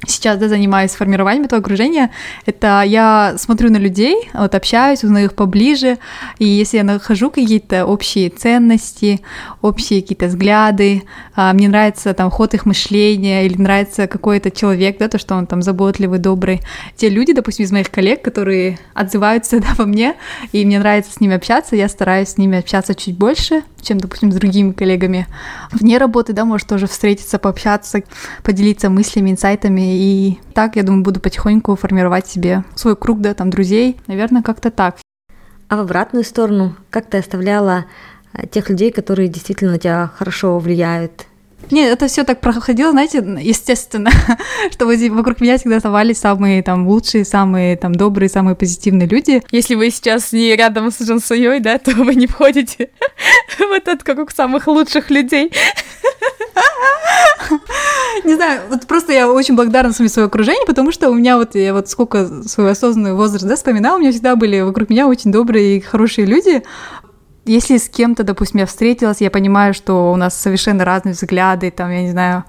[0.07, 2.11] сейчас да, занимаюсь формированием этого окружения,
[2.45, 5.97] это я смотрю на людей, вот общаюсь, узнаю их поближе,
[6.37, 9.21] и если я нахожу какие-то общие ценности,
[9.61, 11.03] общие какие-то взгляды,
[11.35, 15.47] а, мне нравится там ход их мышления, или нравится какой-то человек, да, то, что он
[15.47, 16.61] там заботливый, добрый,
[16.95, 20.15] те люди, допустим, из моих коллег, которые отзываются да, во мне,
[20.53, 24.31] и мне нравится с ними общаться, я стараюсь с ними общаться чуть больше, чем, допустим,
[24.31, 25.27] с другими коллегами.
[25.71, 28.01] Вне работы, да, может тоже встретиться, пообщаться,
[28.43, 33.49] поделиться мыслями, инсайтами, и так, я думаю, буду потихоньку формировать себе свой круг, да, там,
[33.49, 34.97] друзей, наверное, как-то так.
[35.69, 37.85] А в обратную сторону, как ты оставляла
[38.33, 41.28] э, тех людей, которые действительно на тебя хорошо влияют?
[41.71, 44.09] Нет, это все так проходило, знаете, естественно,
[44.71, 49.43] что вокруг меня всегда оставались самые там лучшие, самые там добрые, самые позитивные люди.
[49.51, 52.89] Если вы сейчас не рядом с Жансуей, да, то вы не входите
[53.59, 55.51] в этот круг самых лучших людей.
[58.23, 61.55] Не знаю, вот просто я очень благодарна своему своему окружению, потому что у меня вот,
[61.55, 65.31] я вот сколько свой осознанный возраст, да, вспоминала, у меня всегда были вокруг меня очень
[65.31, 66.63] добрые и хорошие люди,
[67.45, 71.89] если с кем-то, допустим, я встретилась, я понимаю, что у нас совершенно разные взгляды, там,
[71.91, 72.43] я не знаю,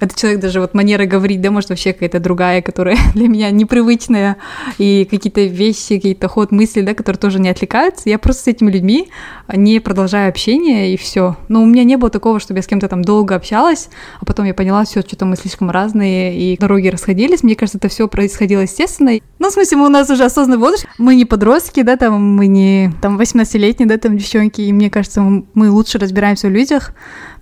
[0.00, 4.36] этот человек даже вот манера говорить, да, может, вообще какая-то другая, которая для меня непривычная,
[4.78, 8.08] и какие-то вещи, какие-то ход мысли, да, которые тоже не отвлекаются.
[8.08, 9.08] Я просто с этими людьми
[9.52, 11.36] не продолжаю общение, и все.
[11.48, 13.88] Но у меня не было такого, чтобы я с кем-то там долго общалась,
[14.20, 17.42] а потом я поняла, все, что-то мы слишком разные, и дороги расходились.
[17.42, 19.12] Мне кажется, это все происходило естественно.
[19.38, 22.46] Ну, в смысле, мы у нас уже осознанный возраст, мы не подростки, да, там, мы
[22.46, 26.92] не там 18-летние, да, там, девчонки, и мне кажется, мы лучше разбираемся в людях,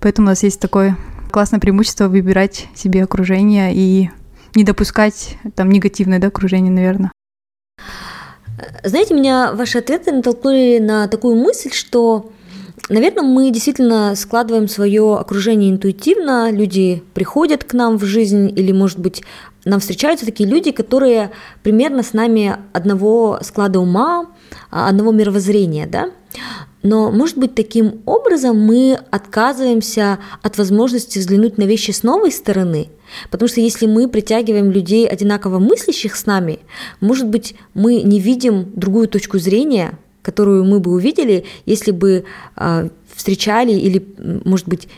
[0.01, 0.97] поэтому у нас есть такое
[1.33, 4.11] классное преимущество выбирать себе окружение и
[4.55, 7.11] не допускать там негативное да, окружение, наверное.
[8.85, 12.31] Знаете, меня ваши ответы натолкнули на такую мысль, что,
[12.89, 18.99] наверное, мы действительно складываем свое окружение интуитивно, люди приходят к нам в жизнь, или, может
[18.99, 19.25] быть,
[19.65, 21.31] нам встречаются такие люди, которые
[21.63, 24.27] примерно с нами одного склада ума,
[24.71, 26.11] одного мировоззрения, да?
[26.83, 32.89] Но, может быть, таким образом мы отказываемся от возможности взглянуть на вещи с новой стороны,
[33.31, 36.59] потому что если мы притягиваем людей, одинаково мыслящих с нами,
[37.01, 42.25] может быть, мы не видим другую точку зрения, которую мы бы увидели, если бы
[42.57, 44.05] э, встречали или,
[44.45, 44.89] может быть,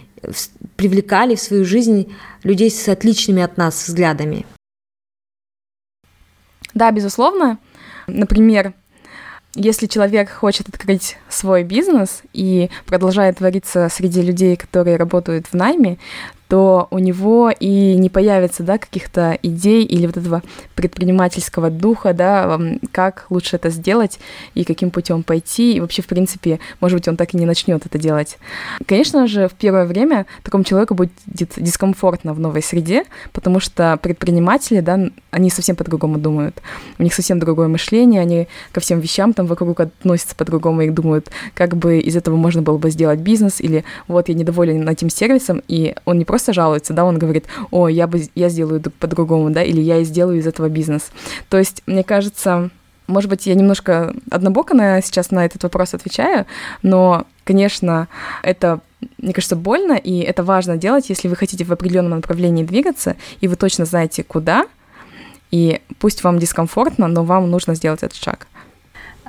[0.77, 4.46] привлекали в свою жизнь людей с отличными от нас взглядами.
[6.75, 7.59] Да, безусловно.
[8.07, 8.75] Например,
[9.55, 15.99] если человек хочет открыть свой бизнес и продолжает твориться среди людей, которые работают в найме,
[16.48, 20.42] то у него и не появится, да, каких-то идей или вот этого
[20.74, 22.61] предпринимательского духа, да,
[22.92, 24.18] как лучше это сделать
[24.54, 27.85] и каким путем пойти, и вообще, в принципе, может быть, он так и не начнет
[27.87, 28.38] это делать.
[28.87, 34.80] Конечно же, в первое время такому человеку будет дискомфортно в новой среде, потому что предприниматели,
[34.80, 36.61] да, они совсем по-другому думают,
[36.98, 41.30] у них совсем другое мышление, они ко всем вещам там вокруг относятся по-другому и думают,
[41.54, 45.62] как бы из этого можно было бы сделать бизнес, или вот я недоволен этим сервисом,
[45.68, 49.62] и он не просто жалуется, да, он говорит, о, я бы, я сделаю по-другому, да,
[49.62, 51.11] или я сделаю из этого бизнес.
[51.49, 52.70] То есть, мне кажется,
[53.07, 56.47] может быть, я немножко однобоко на, сейчас на этот вопрос отвечаю,
[56.83, 58.09] но, конечно,
[58.42, 58.81] это,
[59.18, 63.49] мне кажется, больно, и это важно делать, если вы хотите в определенном направлении двигаться, и
[63.49, 64.66] вы точно знаете, куда,
[65.51, 68.47] и пусть вам дискомфортно, но вам нужно сделать этот шаг.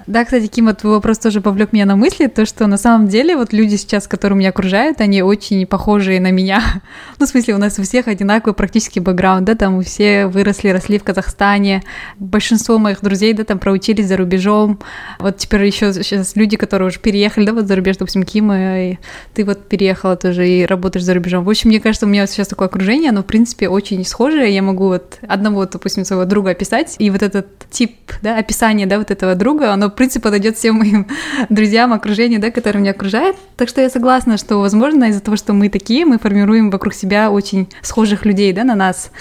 [0.08, 3.36] Да, кстати, Кима, твой вопрос тоже повлек меня на мысли, то, что на самом деле
[3.36, 6.62] вот люди сейчас, которые меня окружают, они очень похожие на меня.
[7.18, 11.00] Ну, в смысле, у нас у всех одинаковый практически бэкграунд, да, там все выросли, росли
[11.00, 11.82] в Казахстане,
[12.20, 14.80] большинство моих друзей, да, там проучились за рубежом,
[15.20, 18.98] вот теперь еще сейчас люди, которые уже переехали, да, вот за рубеж, допустим, Кима, и
[19.34, 21.46] ты вот переехала тоже и работаешь за рубежом.
[21.46, 24.62] В общем, мне кажется, у меня сейчас такое окружение, оно, в принципе, очень схожее, я
[24.62, 29.10] могу вот одного, допустим, своего друга описать, и вот этот тип, да, описание, да, вот
[29.10, 31.08] этого друга, оно принципе, подойдет всем моим
[31.50, 33.36] друзьям, окружению, да, которое меня окружает.
[33.58, 37.32] Так что я согласна, что, возможно, из-за того, что мы такие, мы формируем вокруг себя
[37.32, 39.12] очень схожих людей, да, на нас.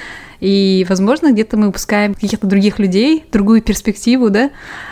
[0.45, 4.51] И, возможно, где-то мы упускаем каких-то других людей, другую перспективу, да.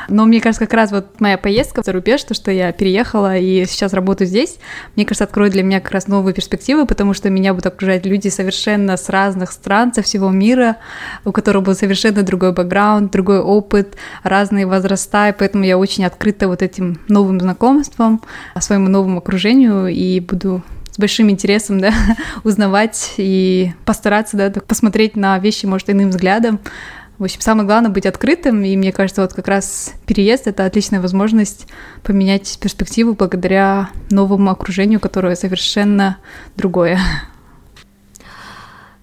[0.08, 3.66] Но мне кажется, как раз вот моя поездка за рубеж, то, что я переехала и
[3.66, 4.56] сейчас работаю здесь,
[4.96, 8.28] мне кажется, откроет для меня как раз новые перспективы, потому что меня будут окружать люди
[8.28, 10.78] совершенно с разных стран, со всего мира,
[11.26, 16.48] у которых был совершенно другой бэкграунд, другой опыт, разные возраста, и поэтому я очень открыта
[16.48, 18.22] вот этим новым знакомством,
[18.58, 20.62] своему новому окружению, и буду
[20.92, 21.92] с большим интересом, да,
[22.44, 26.60] узнавать и постараться, да, посмотреть на вещи, может, иным взглядом.
[27.18, 31.00] В общем, самое главное быть открытым, и мне кажется, вот как раз переезд— это отличная
[31.00, 31.66] возможность
[32.02, 36.18] поменять перспективу благодаря новому окружению, которое совершенно
[36.56, 36.98] другое.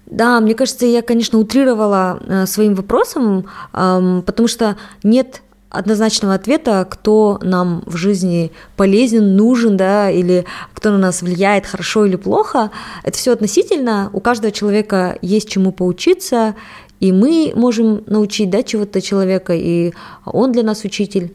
[0.06, 7.38] Да, мне кажется, я, конечно, утрировала э, своим вопросом, потому что нет однозначного ответа, кто
[7.42, 12.70] нам в жизни полезен, нужен, да, или кто на нас влияет хорошо или плохо.
[13.04, 14.10] Это все относительно.
[14.12, 16.56] У каждого человека есть чему поучиться,
[16.98, 19.92] и мы можем научить да, чего-то человека, и
[20.24, 21.34] он для нас учитель.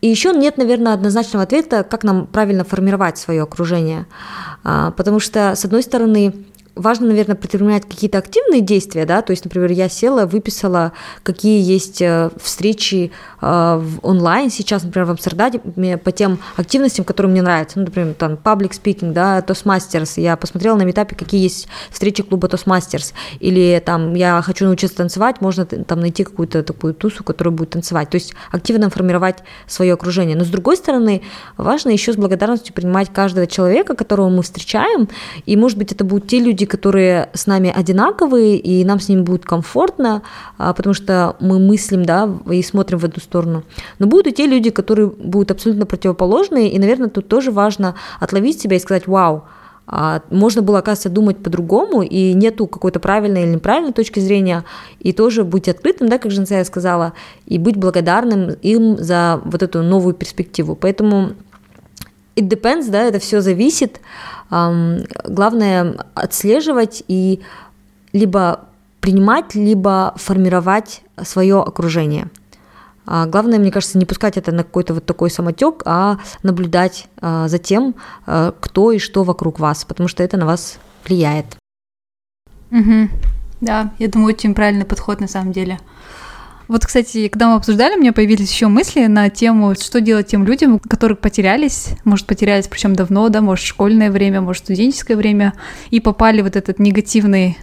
[0.00, 4.06] И еще нет, наверное, однозначного ответа, как нам правильно формировать свое окружение.
[4.64, 6.32] А, потому что, с одной стороны,
[6.74, 10.92] важно, наверное, предпринимать какие-то активные действия, да, то есть, например, я села, выписала,
[11.22, 13.46] какие есть э, встречи э,
[13.82, 18.32] в онлайн сейчас, например, в Амстердаме по тем активностям, которые мне нравятся, ну, например, там,
[18.32, 24.14] public speaking, да, Toastmasters, я посмотрела на метапе, какие есть встречи клуба Toastmasters, или там,
[24.14, 28.34] я хочу научиться танцевать, можно там найти какую-то такую тусу, которая будет танцевать, то есть
[28.50, 31.22] активно формировать свое окружение, но с другой стороны,
[31.56, 35.08] важно еще с благодарностью принимать каждого человека, которого мы встречаем,
[35.46, 39.22] и, может быть, это будут те люди, которые с нами одинаковые, и нам с ними
[39.22, 40.22] будет комфортно,
[40.58, 43.64] а, потому что мы мыслим, да, и смотрим в эту сторону.
[43.98, 48.60] Но будут и те люди, которые будут абсолютно противоположные, и, наверное, тут тоже важно отловить
[48.60, 49.44] себя и сказать «Вау!»
[49.92, 54.64] а, можно было, оказывается, думать по-другому, и нету какой-то правильной или неправильной точки зрения,
[55.00, 57.12] и тоже быть открытым, да, как Женсая сказала,
[57.46, 60.76] и быть благодарным им за вот эту новую перспективу.
[60.76, 61.32] Поэтому
[62.40, 64.00] it depends, да, это все зависит.
[64.50, 67.40] Главное отслеживать и
[68.12, 68.64] либо
[69.00, 72.28] принимать, либо формировать свое окружение.
[73.06, 77.48] А главное, мне кажется, не пускать это на какой-то вот такой самотек, а наблюдать а,
[77.48, 81.46] за тем, а, кто и что вокруг вас, потому что это на вас влияет.
[82.70, 83.08] Угу.
[83.62, 85.80] Да, я думаю, очень правильный подход на самом деле.
[86.70, 90.44] Вот, кстати, когда мы обсуждали, у меня появились еще мысли на тему, что делать тем
[90.44, 95.54] людям, которые потерялись, может, потерялись причем давно, да, может, школьное время, может, студенческое время,
[95.90, 97.58] и попали в вот этот негативный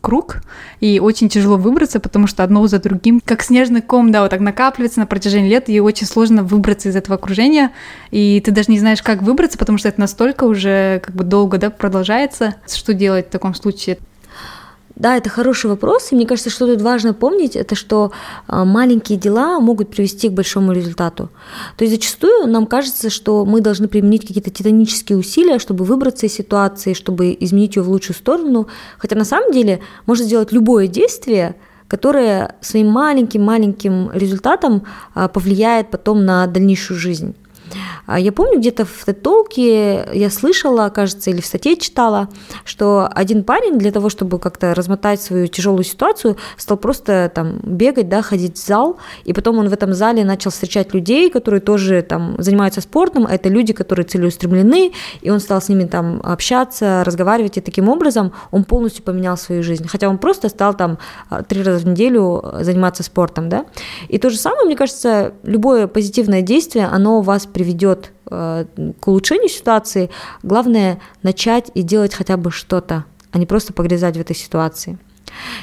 [0.00, 0.42] круг,
[0.78, 4.38] и очень тяжело выбраться, потому что одно за другим, как снежный ком, да, вот так
[4.38, 7.72] накапливается на протяжении лет, и очень сложно выбраться из этого окружения,
[8.12, 11.58] и ты даже не знаешь, как выбраться, потому что это настолько уже как бы долго,
[11.58, 12.54] да, продолжается.
[12.72, 13.98] Что делать в таком случае?
[14.96, 18.12] Да, это хороший вопрос, и мне кажется, что тут важно помнить, это что
[18.46, 21.30] а, маленькие дела могут привести к большому результату.
[21.76, 26.34] То есть зачастую нам кажется, что мы должны применить какие-то титанические усилия, чтобы выбраться из
[26.34, 28.68] ситуации, чтобы изменить ее в лучшую сторону,
[28.98, 31.56] хотя на самом деле можно сделать любое действие,
[31.88, 34.84] которое своим маленьким-маленьким результатом
[35.14, 37.34] а, повлияет потом на дальнейшую жизнь.
[38.06, 42.28] А я помню, где-то в TED я слышала, кажется, или в статье читала,
[42.64, 48.08] что один парень для того, чтобы как-то размотать свою тяжелую ситуацию, стал просто там бегать,
[48.08, 52.02] да, ходить в зал, и потом он в этом зале начал встречать людей, которые тоже
[52.02, 57.02] там занимаются спортом, а это люди, которые целеустремлены, и он стал с ними там общаться,
[57.04, 60.98] разговаривать, и таким образом он полностью поменял свою жизнь, хотя он просто стал там
[61.30, 63.66] а, три раза в неделю заниматься спортом, да.
[64.08, 68.64] И то же самое, мне кажется, любое позитивное действие, оно вас приведет э,
[68.98, 70.10] к улучшению ситуации,
[70.42, 74.98] главное начать и делать хотя бы что-то, а не просто погрязать в этой ситуации.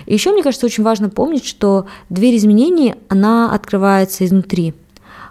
[0.06, 4.74] И еще, мне кажется, очень важно помнить, что дверь изменений, она открывается изнутри–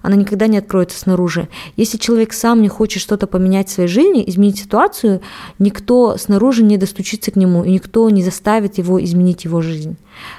[0.02, 1.48] она никогда не откроется снаружи.
[1.76, 5.20] Если человек сам не хочет что-то поменять в своей жизни, изменить ситуацию,
[5.58, 9.96] никто снаружи не достучится к нему, и никто не заставит его изменить его жизнь.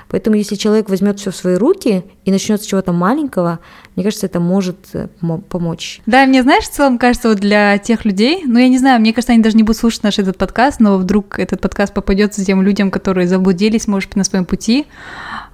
[0.10, 3.60] Поэтому если человек возьмет все в свои руки и начнет с чего-то маленького,
[3.96, 5.08] мне кажется, это может э,
[5.50, 6.02] помочь.
[6.06, 9.14] Да, мне, знаешь, в целом кажется, вот для тех людей, ну, я не знаю, мне
[9.14, 12.62] кажется, они даже не будут слушать наш этот подкаст, но вдруг этот подкаст попадется тем
[12.62, 14.86] людям, которые заблудились, может быть, на своем пути,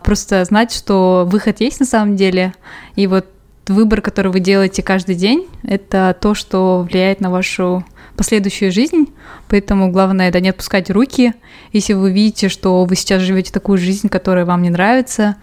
[0.04, 2.54] просто знать, что выход есть на самом деле,
[2.96, 3.26] и вот
[3.68, 7.86] выбор, который вы делаете каждый день, это то, что влияет на вашу
[8.16, 9.14] последующую жизнь,
[9.50, 11.34] поэтому главное это не отпускать руки.
[11.74, 15.36] Если вы видите, что вы сейчас живете такую жизнь, которая вам не нравится,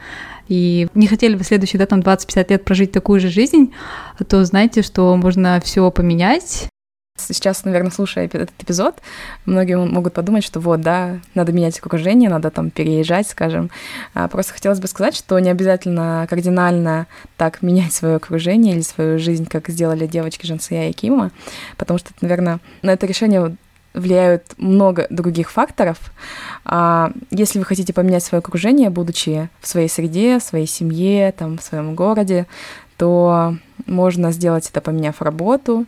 [0.48, 3.72] и не хотели бы следующие, да, там 20-50 лет прожить такую же жизнь,
[4.28, 6.68] то знайте, что можно все поменять,
[7.16, 8.94] Сейчас, наверное, слушая этот эпизод,
[9.44, 13.70] многие могут подумать, что вот, да, надо менять окружение, надо там переезжать, скажем.
[14.14, 17.06] А просто хотелось бы сказать, что не обязательно кардинально
[17.36, 21.32] так менять свое окружение или свою жизнь, как сделали девочки Жансия и Кима,
[21.76, 23.56] потому что, наверное, на это решение
[23.92, 25.98] влияют много других факторов.
[26.64, 31.58] А если вы хотите поменять свое окружение, будучи в своей среде, в своей семье, там,
[31.58, 32.46] в своем городе,
[32.96, 33.54] то
[33.84, 35.84] можно сделать это, поменяв работу,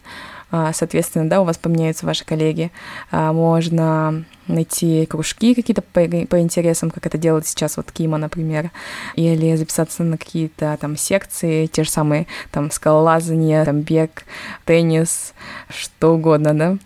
[0.73, 2.71] соответственно, да, у вас поменяются ваши коллеги.
[3.11, 8.71] А, можно найти кружки какие-то по, по интересам, как это делает сейчас вот Кима, например,
[9.17, 14.25] или записаться на какие-то там секции, те же самые там скалолазание, там бег,
[14.65, 15.35] теннис,
[15.69, 16.77] что угодно, да.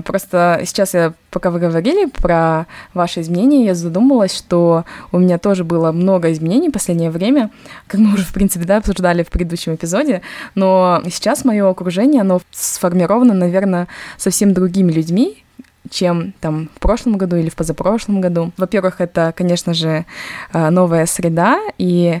[0.00, 5.64] Просто сейчас я, пока вы говорили про ваши изменения, я задумалась, что у меня тоже
[5.64, 7.50] было много изменений в последнее время,
[7.86, 10.22] как мы уже, в принципе, да, обсуждали в предыдущем эпизоде,
[10.54, 15.42] но сейчас мое окружение, оно сформировано, наверное, совсем другими людьми,
[15.90, 18.52] чем там в прошлом году или в позапрошлом году.
[18.56, 20.06] Во-первых, это, конечно же,
[20.52, 22.20] э, новая среда, и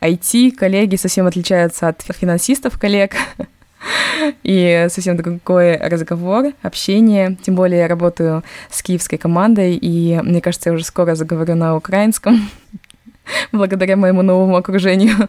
[0.00, 3.14] IT-коллеги совсем отличаются от финансистов коллег.
[4.42, 7.36] и совсем другой разговор, общение.
[7.42, 11.76] Тем более я работаю с киевской командой, и мне кажется, я уже скоро заговорю на
[11.76, 12.48] украинском
[13.52, 15.28] благодаря моему новому окружению.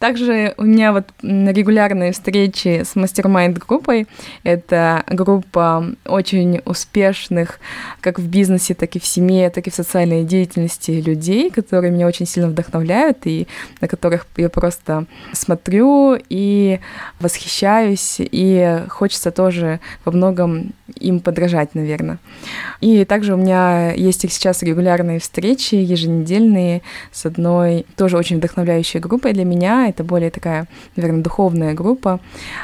[0.00, 4.06] Также у меня вот регулярные встречи с мастер-майнд группой.
[4.44, 7.60] Это группа очень успешных
[8.00, 12.06] как в бизнесе, так и в семье, так и в социальной деятельности людей, которые меня
[12.06, 13.46] очень сильно вдохновляют и
[13.82, 16.80] на которых я просто смотрю и
[17.18, 22.18] восхищаюсь, и хочется тоже во многом им подражать, наверное.
[22.80, 26.80] И также у меня есть их сейчас регулярные встречи, еженедельные,
[27.12, 30.66] с одной тоже очень вдохновляющей группой для меня это более такая,
[30.96, 32.20] наверное, духовная группа,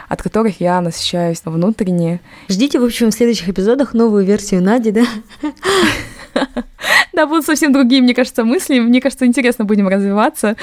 [0.09, 2.21] от которых я насыщаюсь внутренне.
[2.49, 5.05] Ждите, в общем, в следующих эпизодах новую версию Нади, да?
[7.13, 8.79] Да, будут совсем другие, мне кажется, мысли.
[8.79, 10.55] Мне кажется, интересно будем развиваться.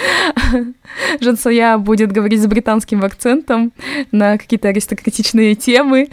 [1.19, 3.73] Жансоя будет говорить с британским акцентом
[4.11, 6.09] на какие-то аристократичные темы.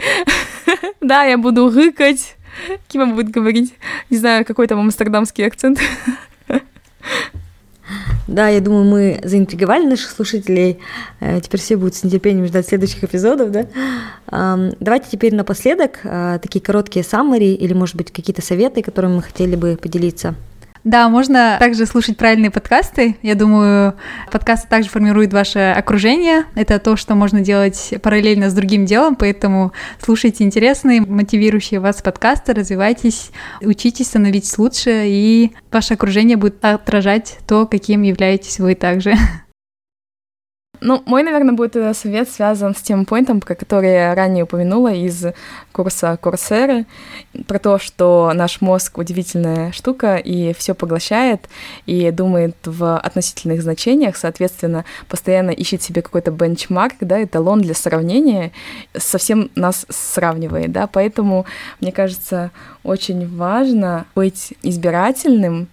[0.99, 2.35] Да, я буду рыкать.
[2.87, 3.75] Кима будет говорить,
[4.09, 5.79] не знаю, какой там амстердамский акцент.
[8.27, 10.79] Да, я думаю, мы заинтриговали наших слушателей.
[11.19, 13.65] Э, теперь все будут с нетерпением ждать следующих эпизодов, да?
[14.79, 19.55] Давайте теперь напоследок э, такие короткие саммари или, может быть, какие-то советы, которыми мы хотели
[19.55, 20.35] бы поделиться.
[20.83, 23.15] Да, можно также слушать правильные подкасты.
[23.21, 23.93] Я думаю,
[24.31, 26.45] подкасты также формируют ваше окружение.
[26.55, 29.73] Это то, что можно делать параллельно с другим делом, поэтому
[30.03, 37.67] слушайте интересные, мотивирующие вас подкасты, развивайтесь, учитесь становитесь лучше, и ваше окружение будет отражать то,
[37.67, 39.13] каким являетесь вы также.
[40.83, 45.27] Ну, мой, наверное, будет э, совет связан с тем поинтом, который я ранее упомянула из
[45.71, 46.85] курса Курсеры,
[47.47, 51.47] про то, что наш мозг удивительная штука и все поглощает
[51.85, 58.51] и думает в относительных значениях, соответственно, постоянно ищет себе какой-то бенчмарк, да, эталон для сравнения,
[58.97, 61.45] совсем нас сравнивает, да, поэтому,
[61.79, 62.49] мне кажется,
[62.83, 65.67] очень важно быть избирательным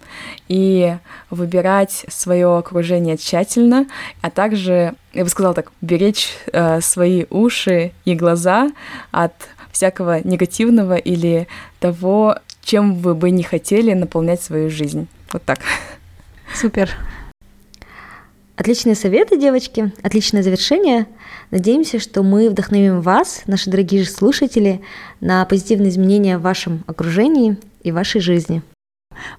[0.47, 0.95] и
[1.29, 3.87] выбирать свое окружение тщательно,
[4.21, 8.69] а также, я бы сказала так, беречь э, свои уши и глаза
[9.11, 9.33] от
[9.71, 11.47] всякого негативного или
[11.79, 15.07] того, чем вы бы не хотели наполнять свою жизнь.
[15.31, 15.59] Вот так.
[16.53, 16.91] Супер.
[18.55, 21.07] Отличные советы, девочки, отличное завершение.
[21.49, 24.81] Надеемся, что мы вдохновим вас, наши дорогие слушатели,
[25.21, 28.61] на позитивные изменения в вашем окружении и вашей жизни.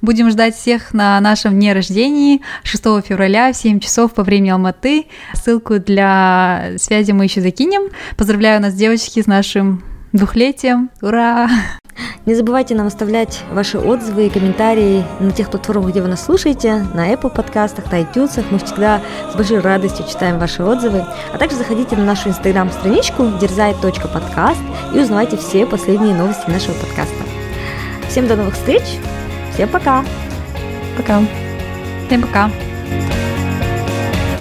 [0.01, 5.07] Будем ждать всех на нашем дне рождения 6 февраля в 7 часов по времени Алматы.
[5.35, 7.91] Ссылку для связи мы еще закинем.
[8.17, 10.91] Поздравляю нас, девочки, с нашим двухлетием.
[11.03, 11.49] Ура!
[12.27, 16.87] Не забывайте нам оставлять ваши отзывы и комментарии на тех платформах, где вы нас слушаете,
[16.95, 18.45] на Apple подкастах, на iTunes.
[18.51, 19.01] Мы всегда
[19.33, 21.05] с большой радостью читаем ваши отзывы.
[21.33, 24.61] А также заходите на нашу инстаграм-страничку дерзай.подкаст
[24.95, 27.25] и узнавайте все последние новости нашего подкаста.
[28.09, 28.83] Всем до новых встреч!
[29.61, 30.03] Всем пока!
[30.97, 31.21] Пока!
[32.07, 32.51] Всем пока!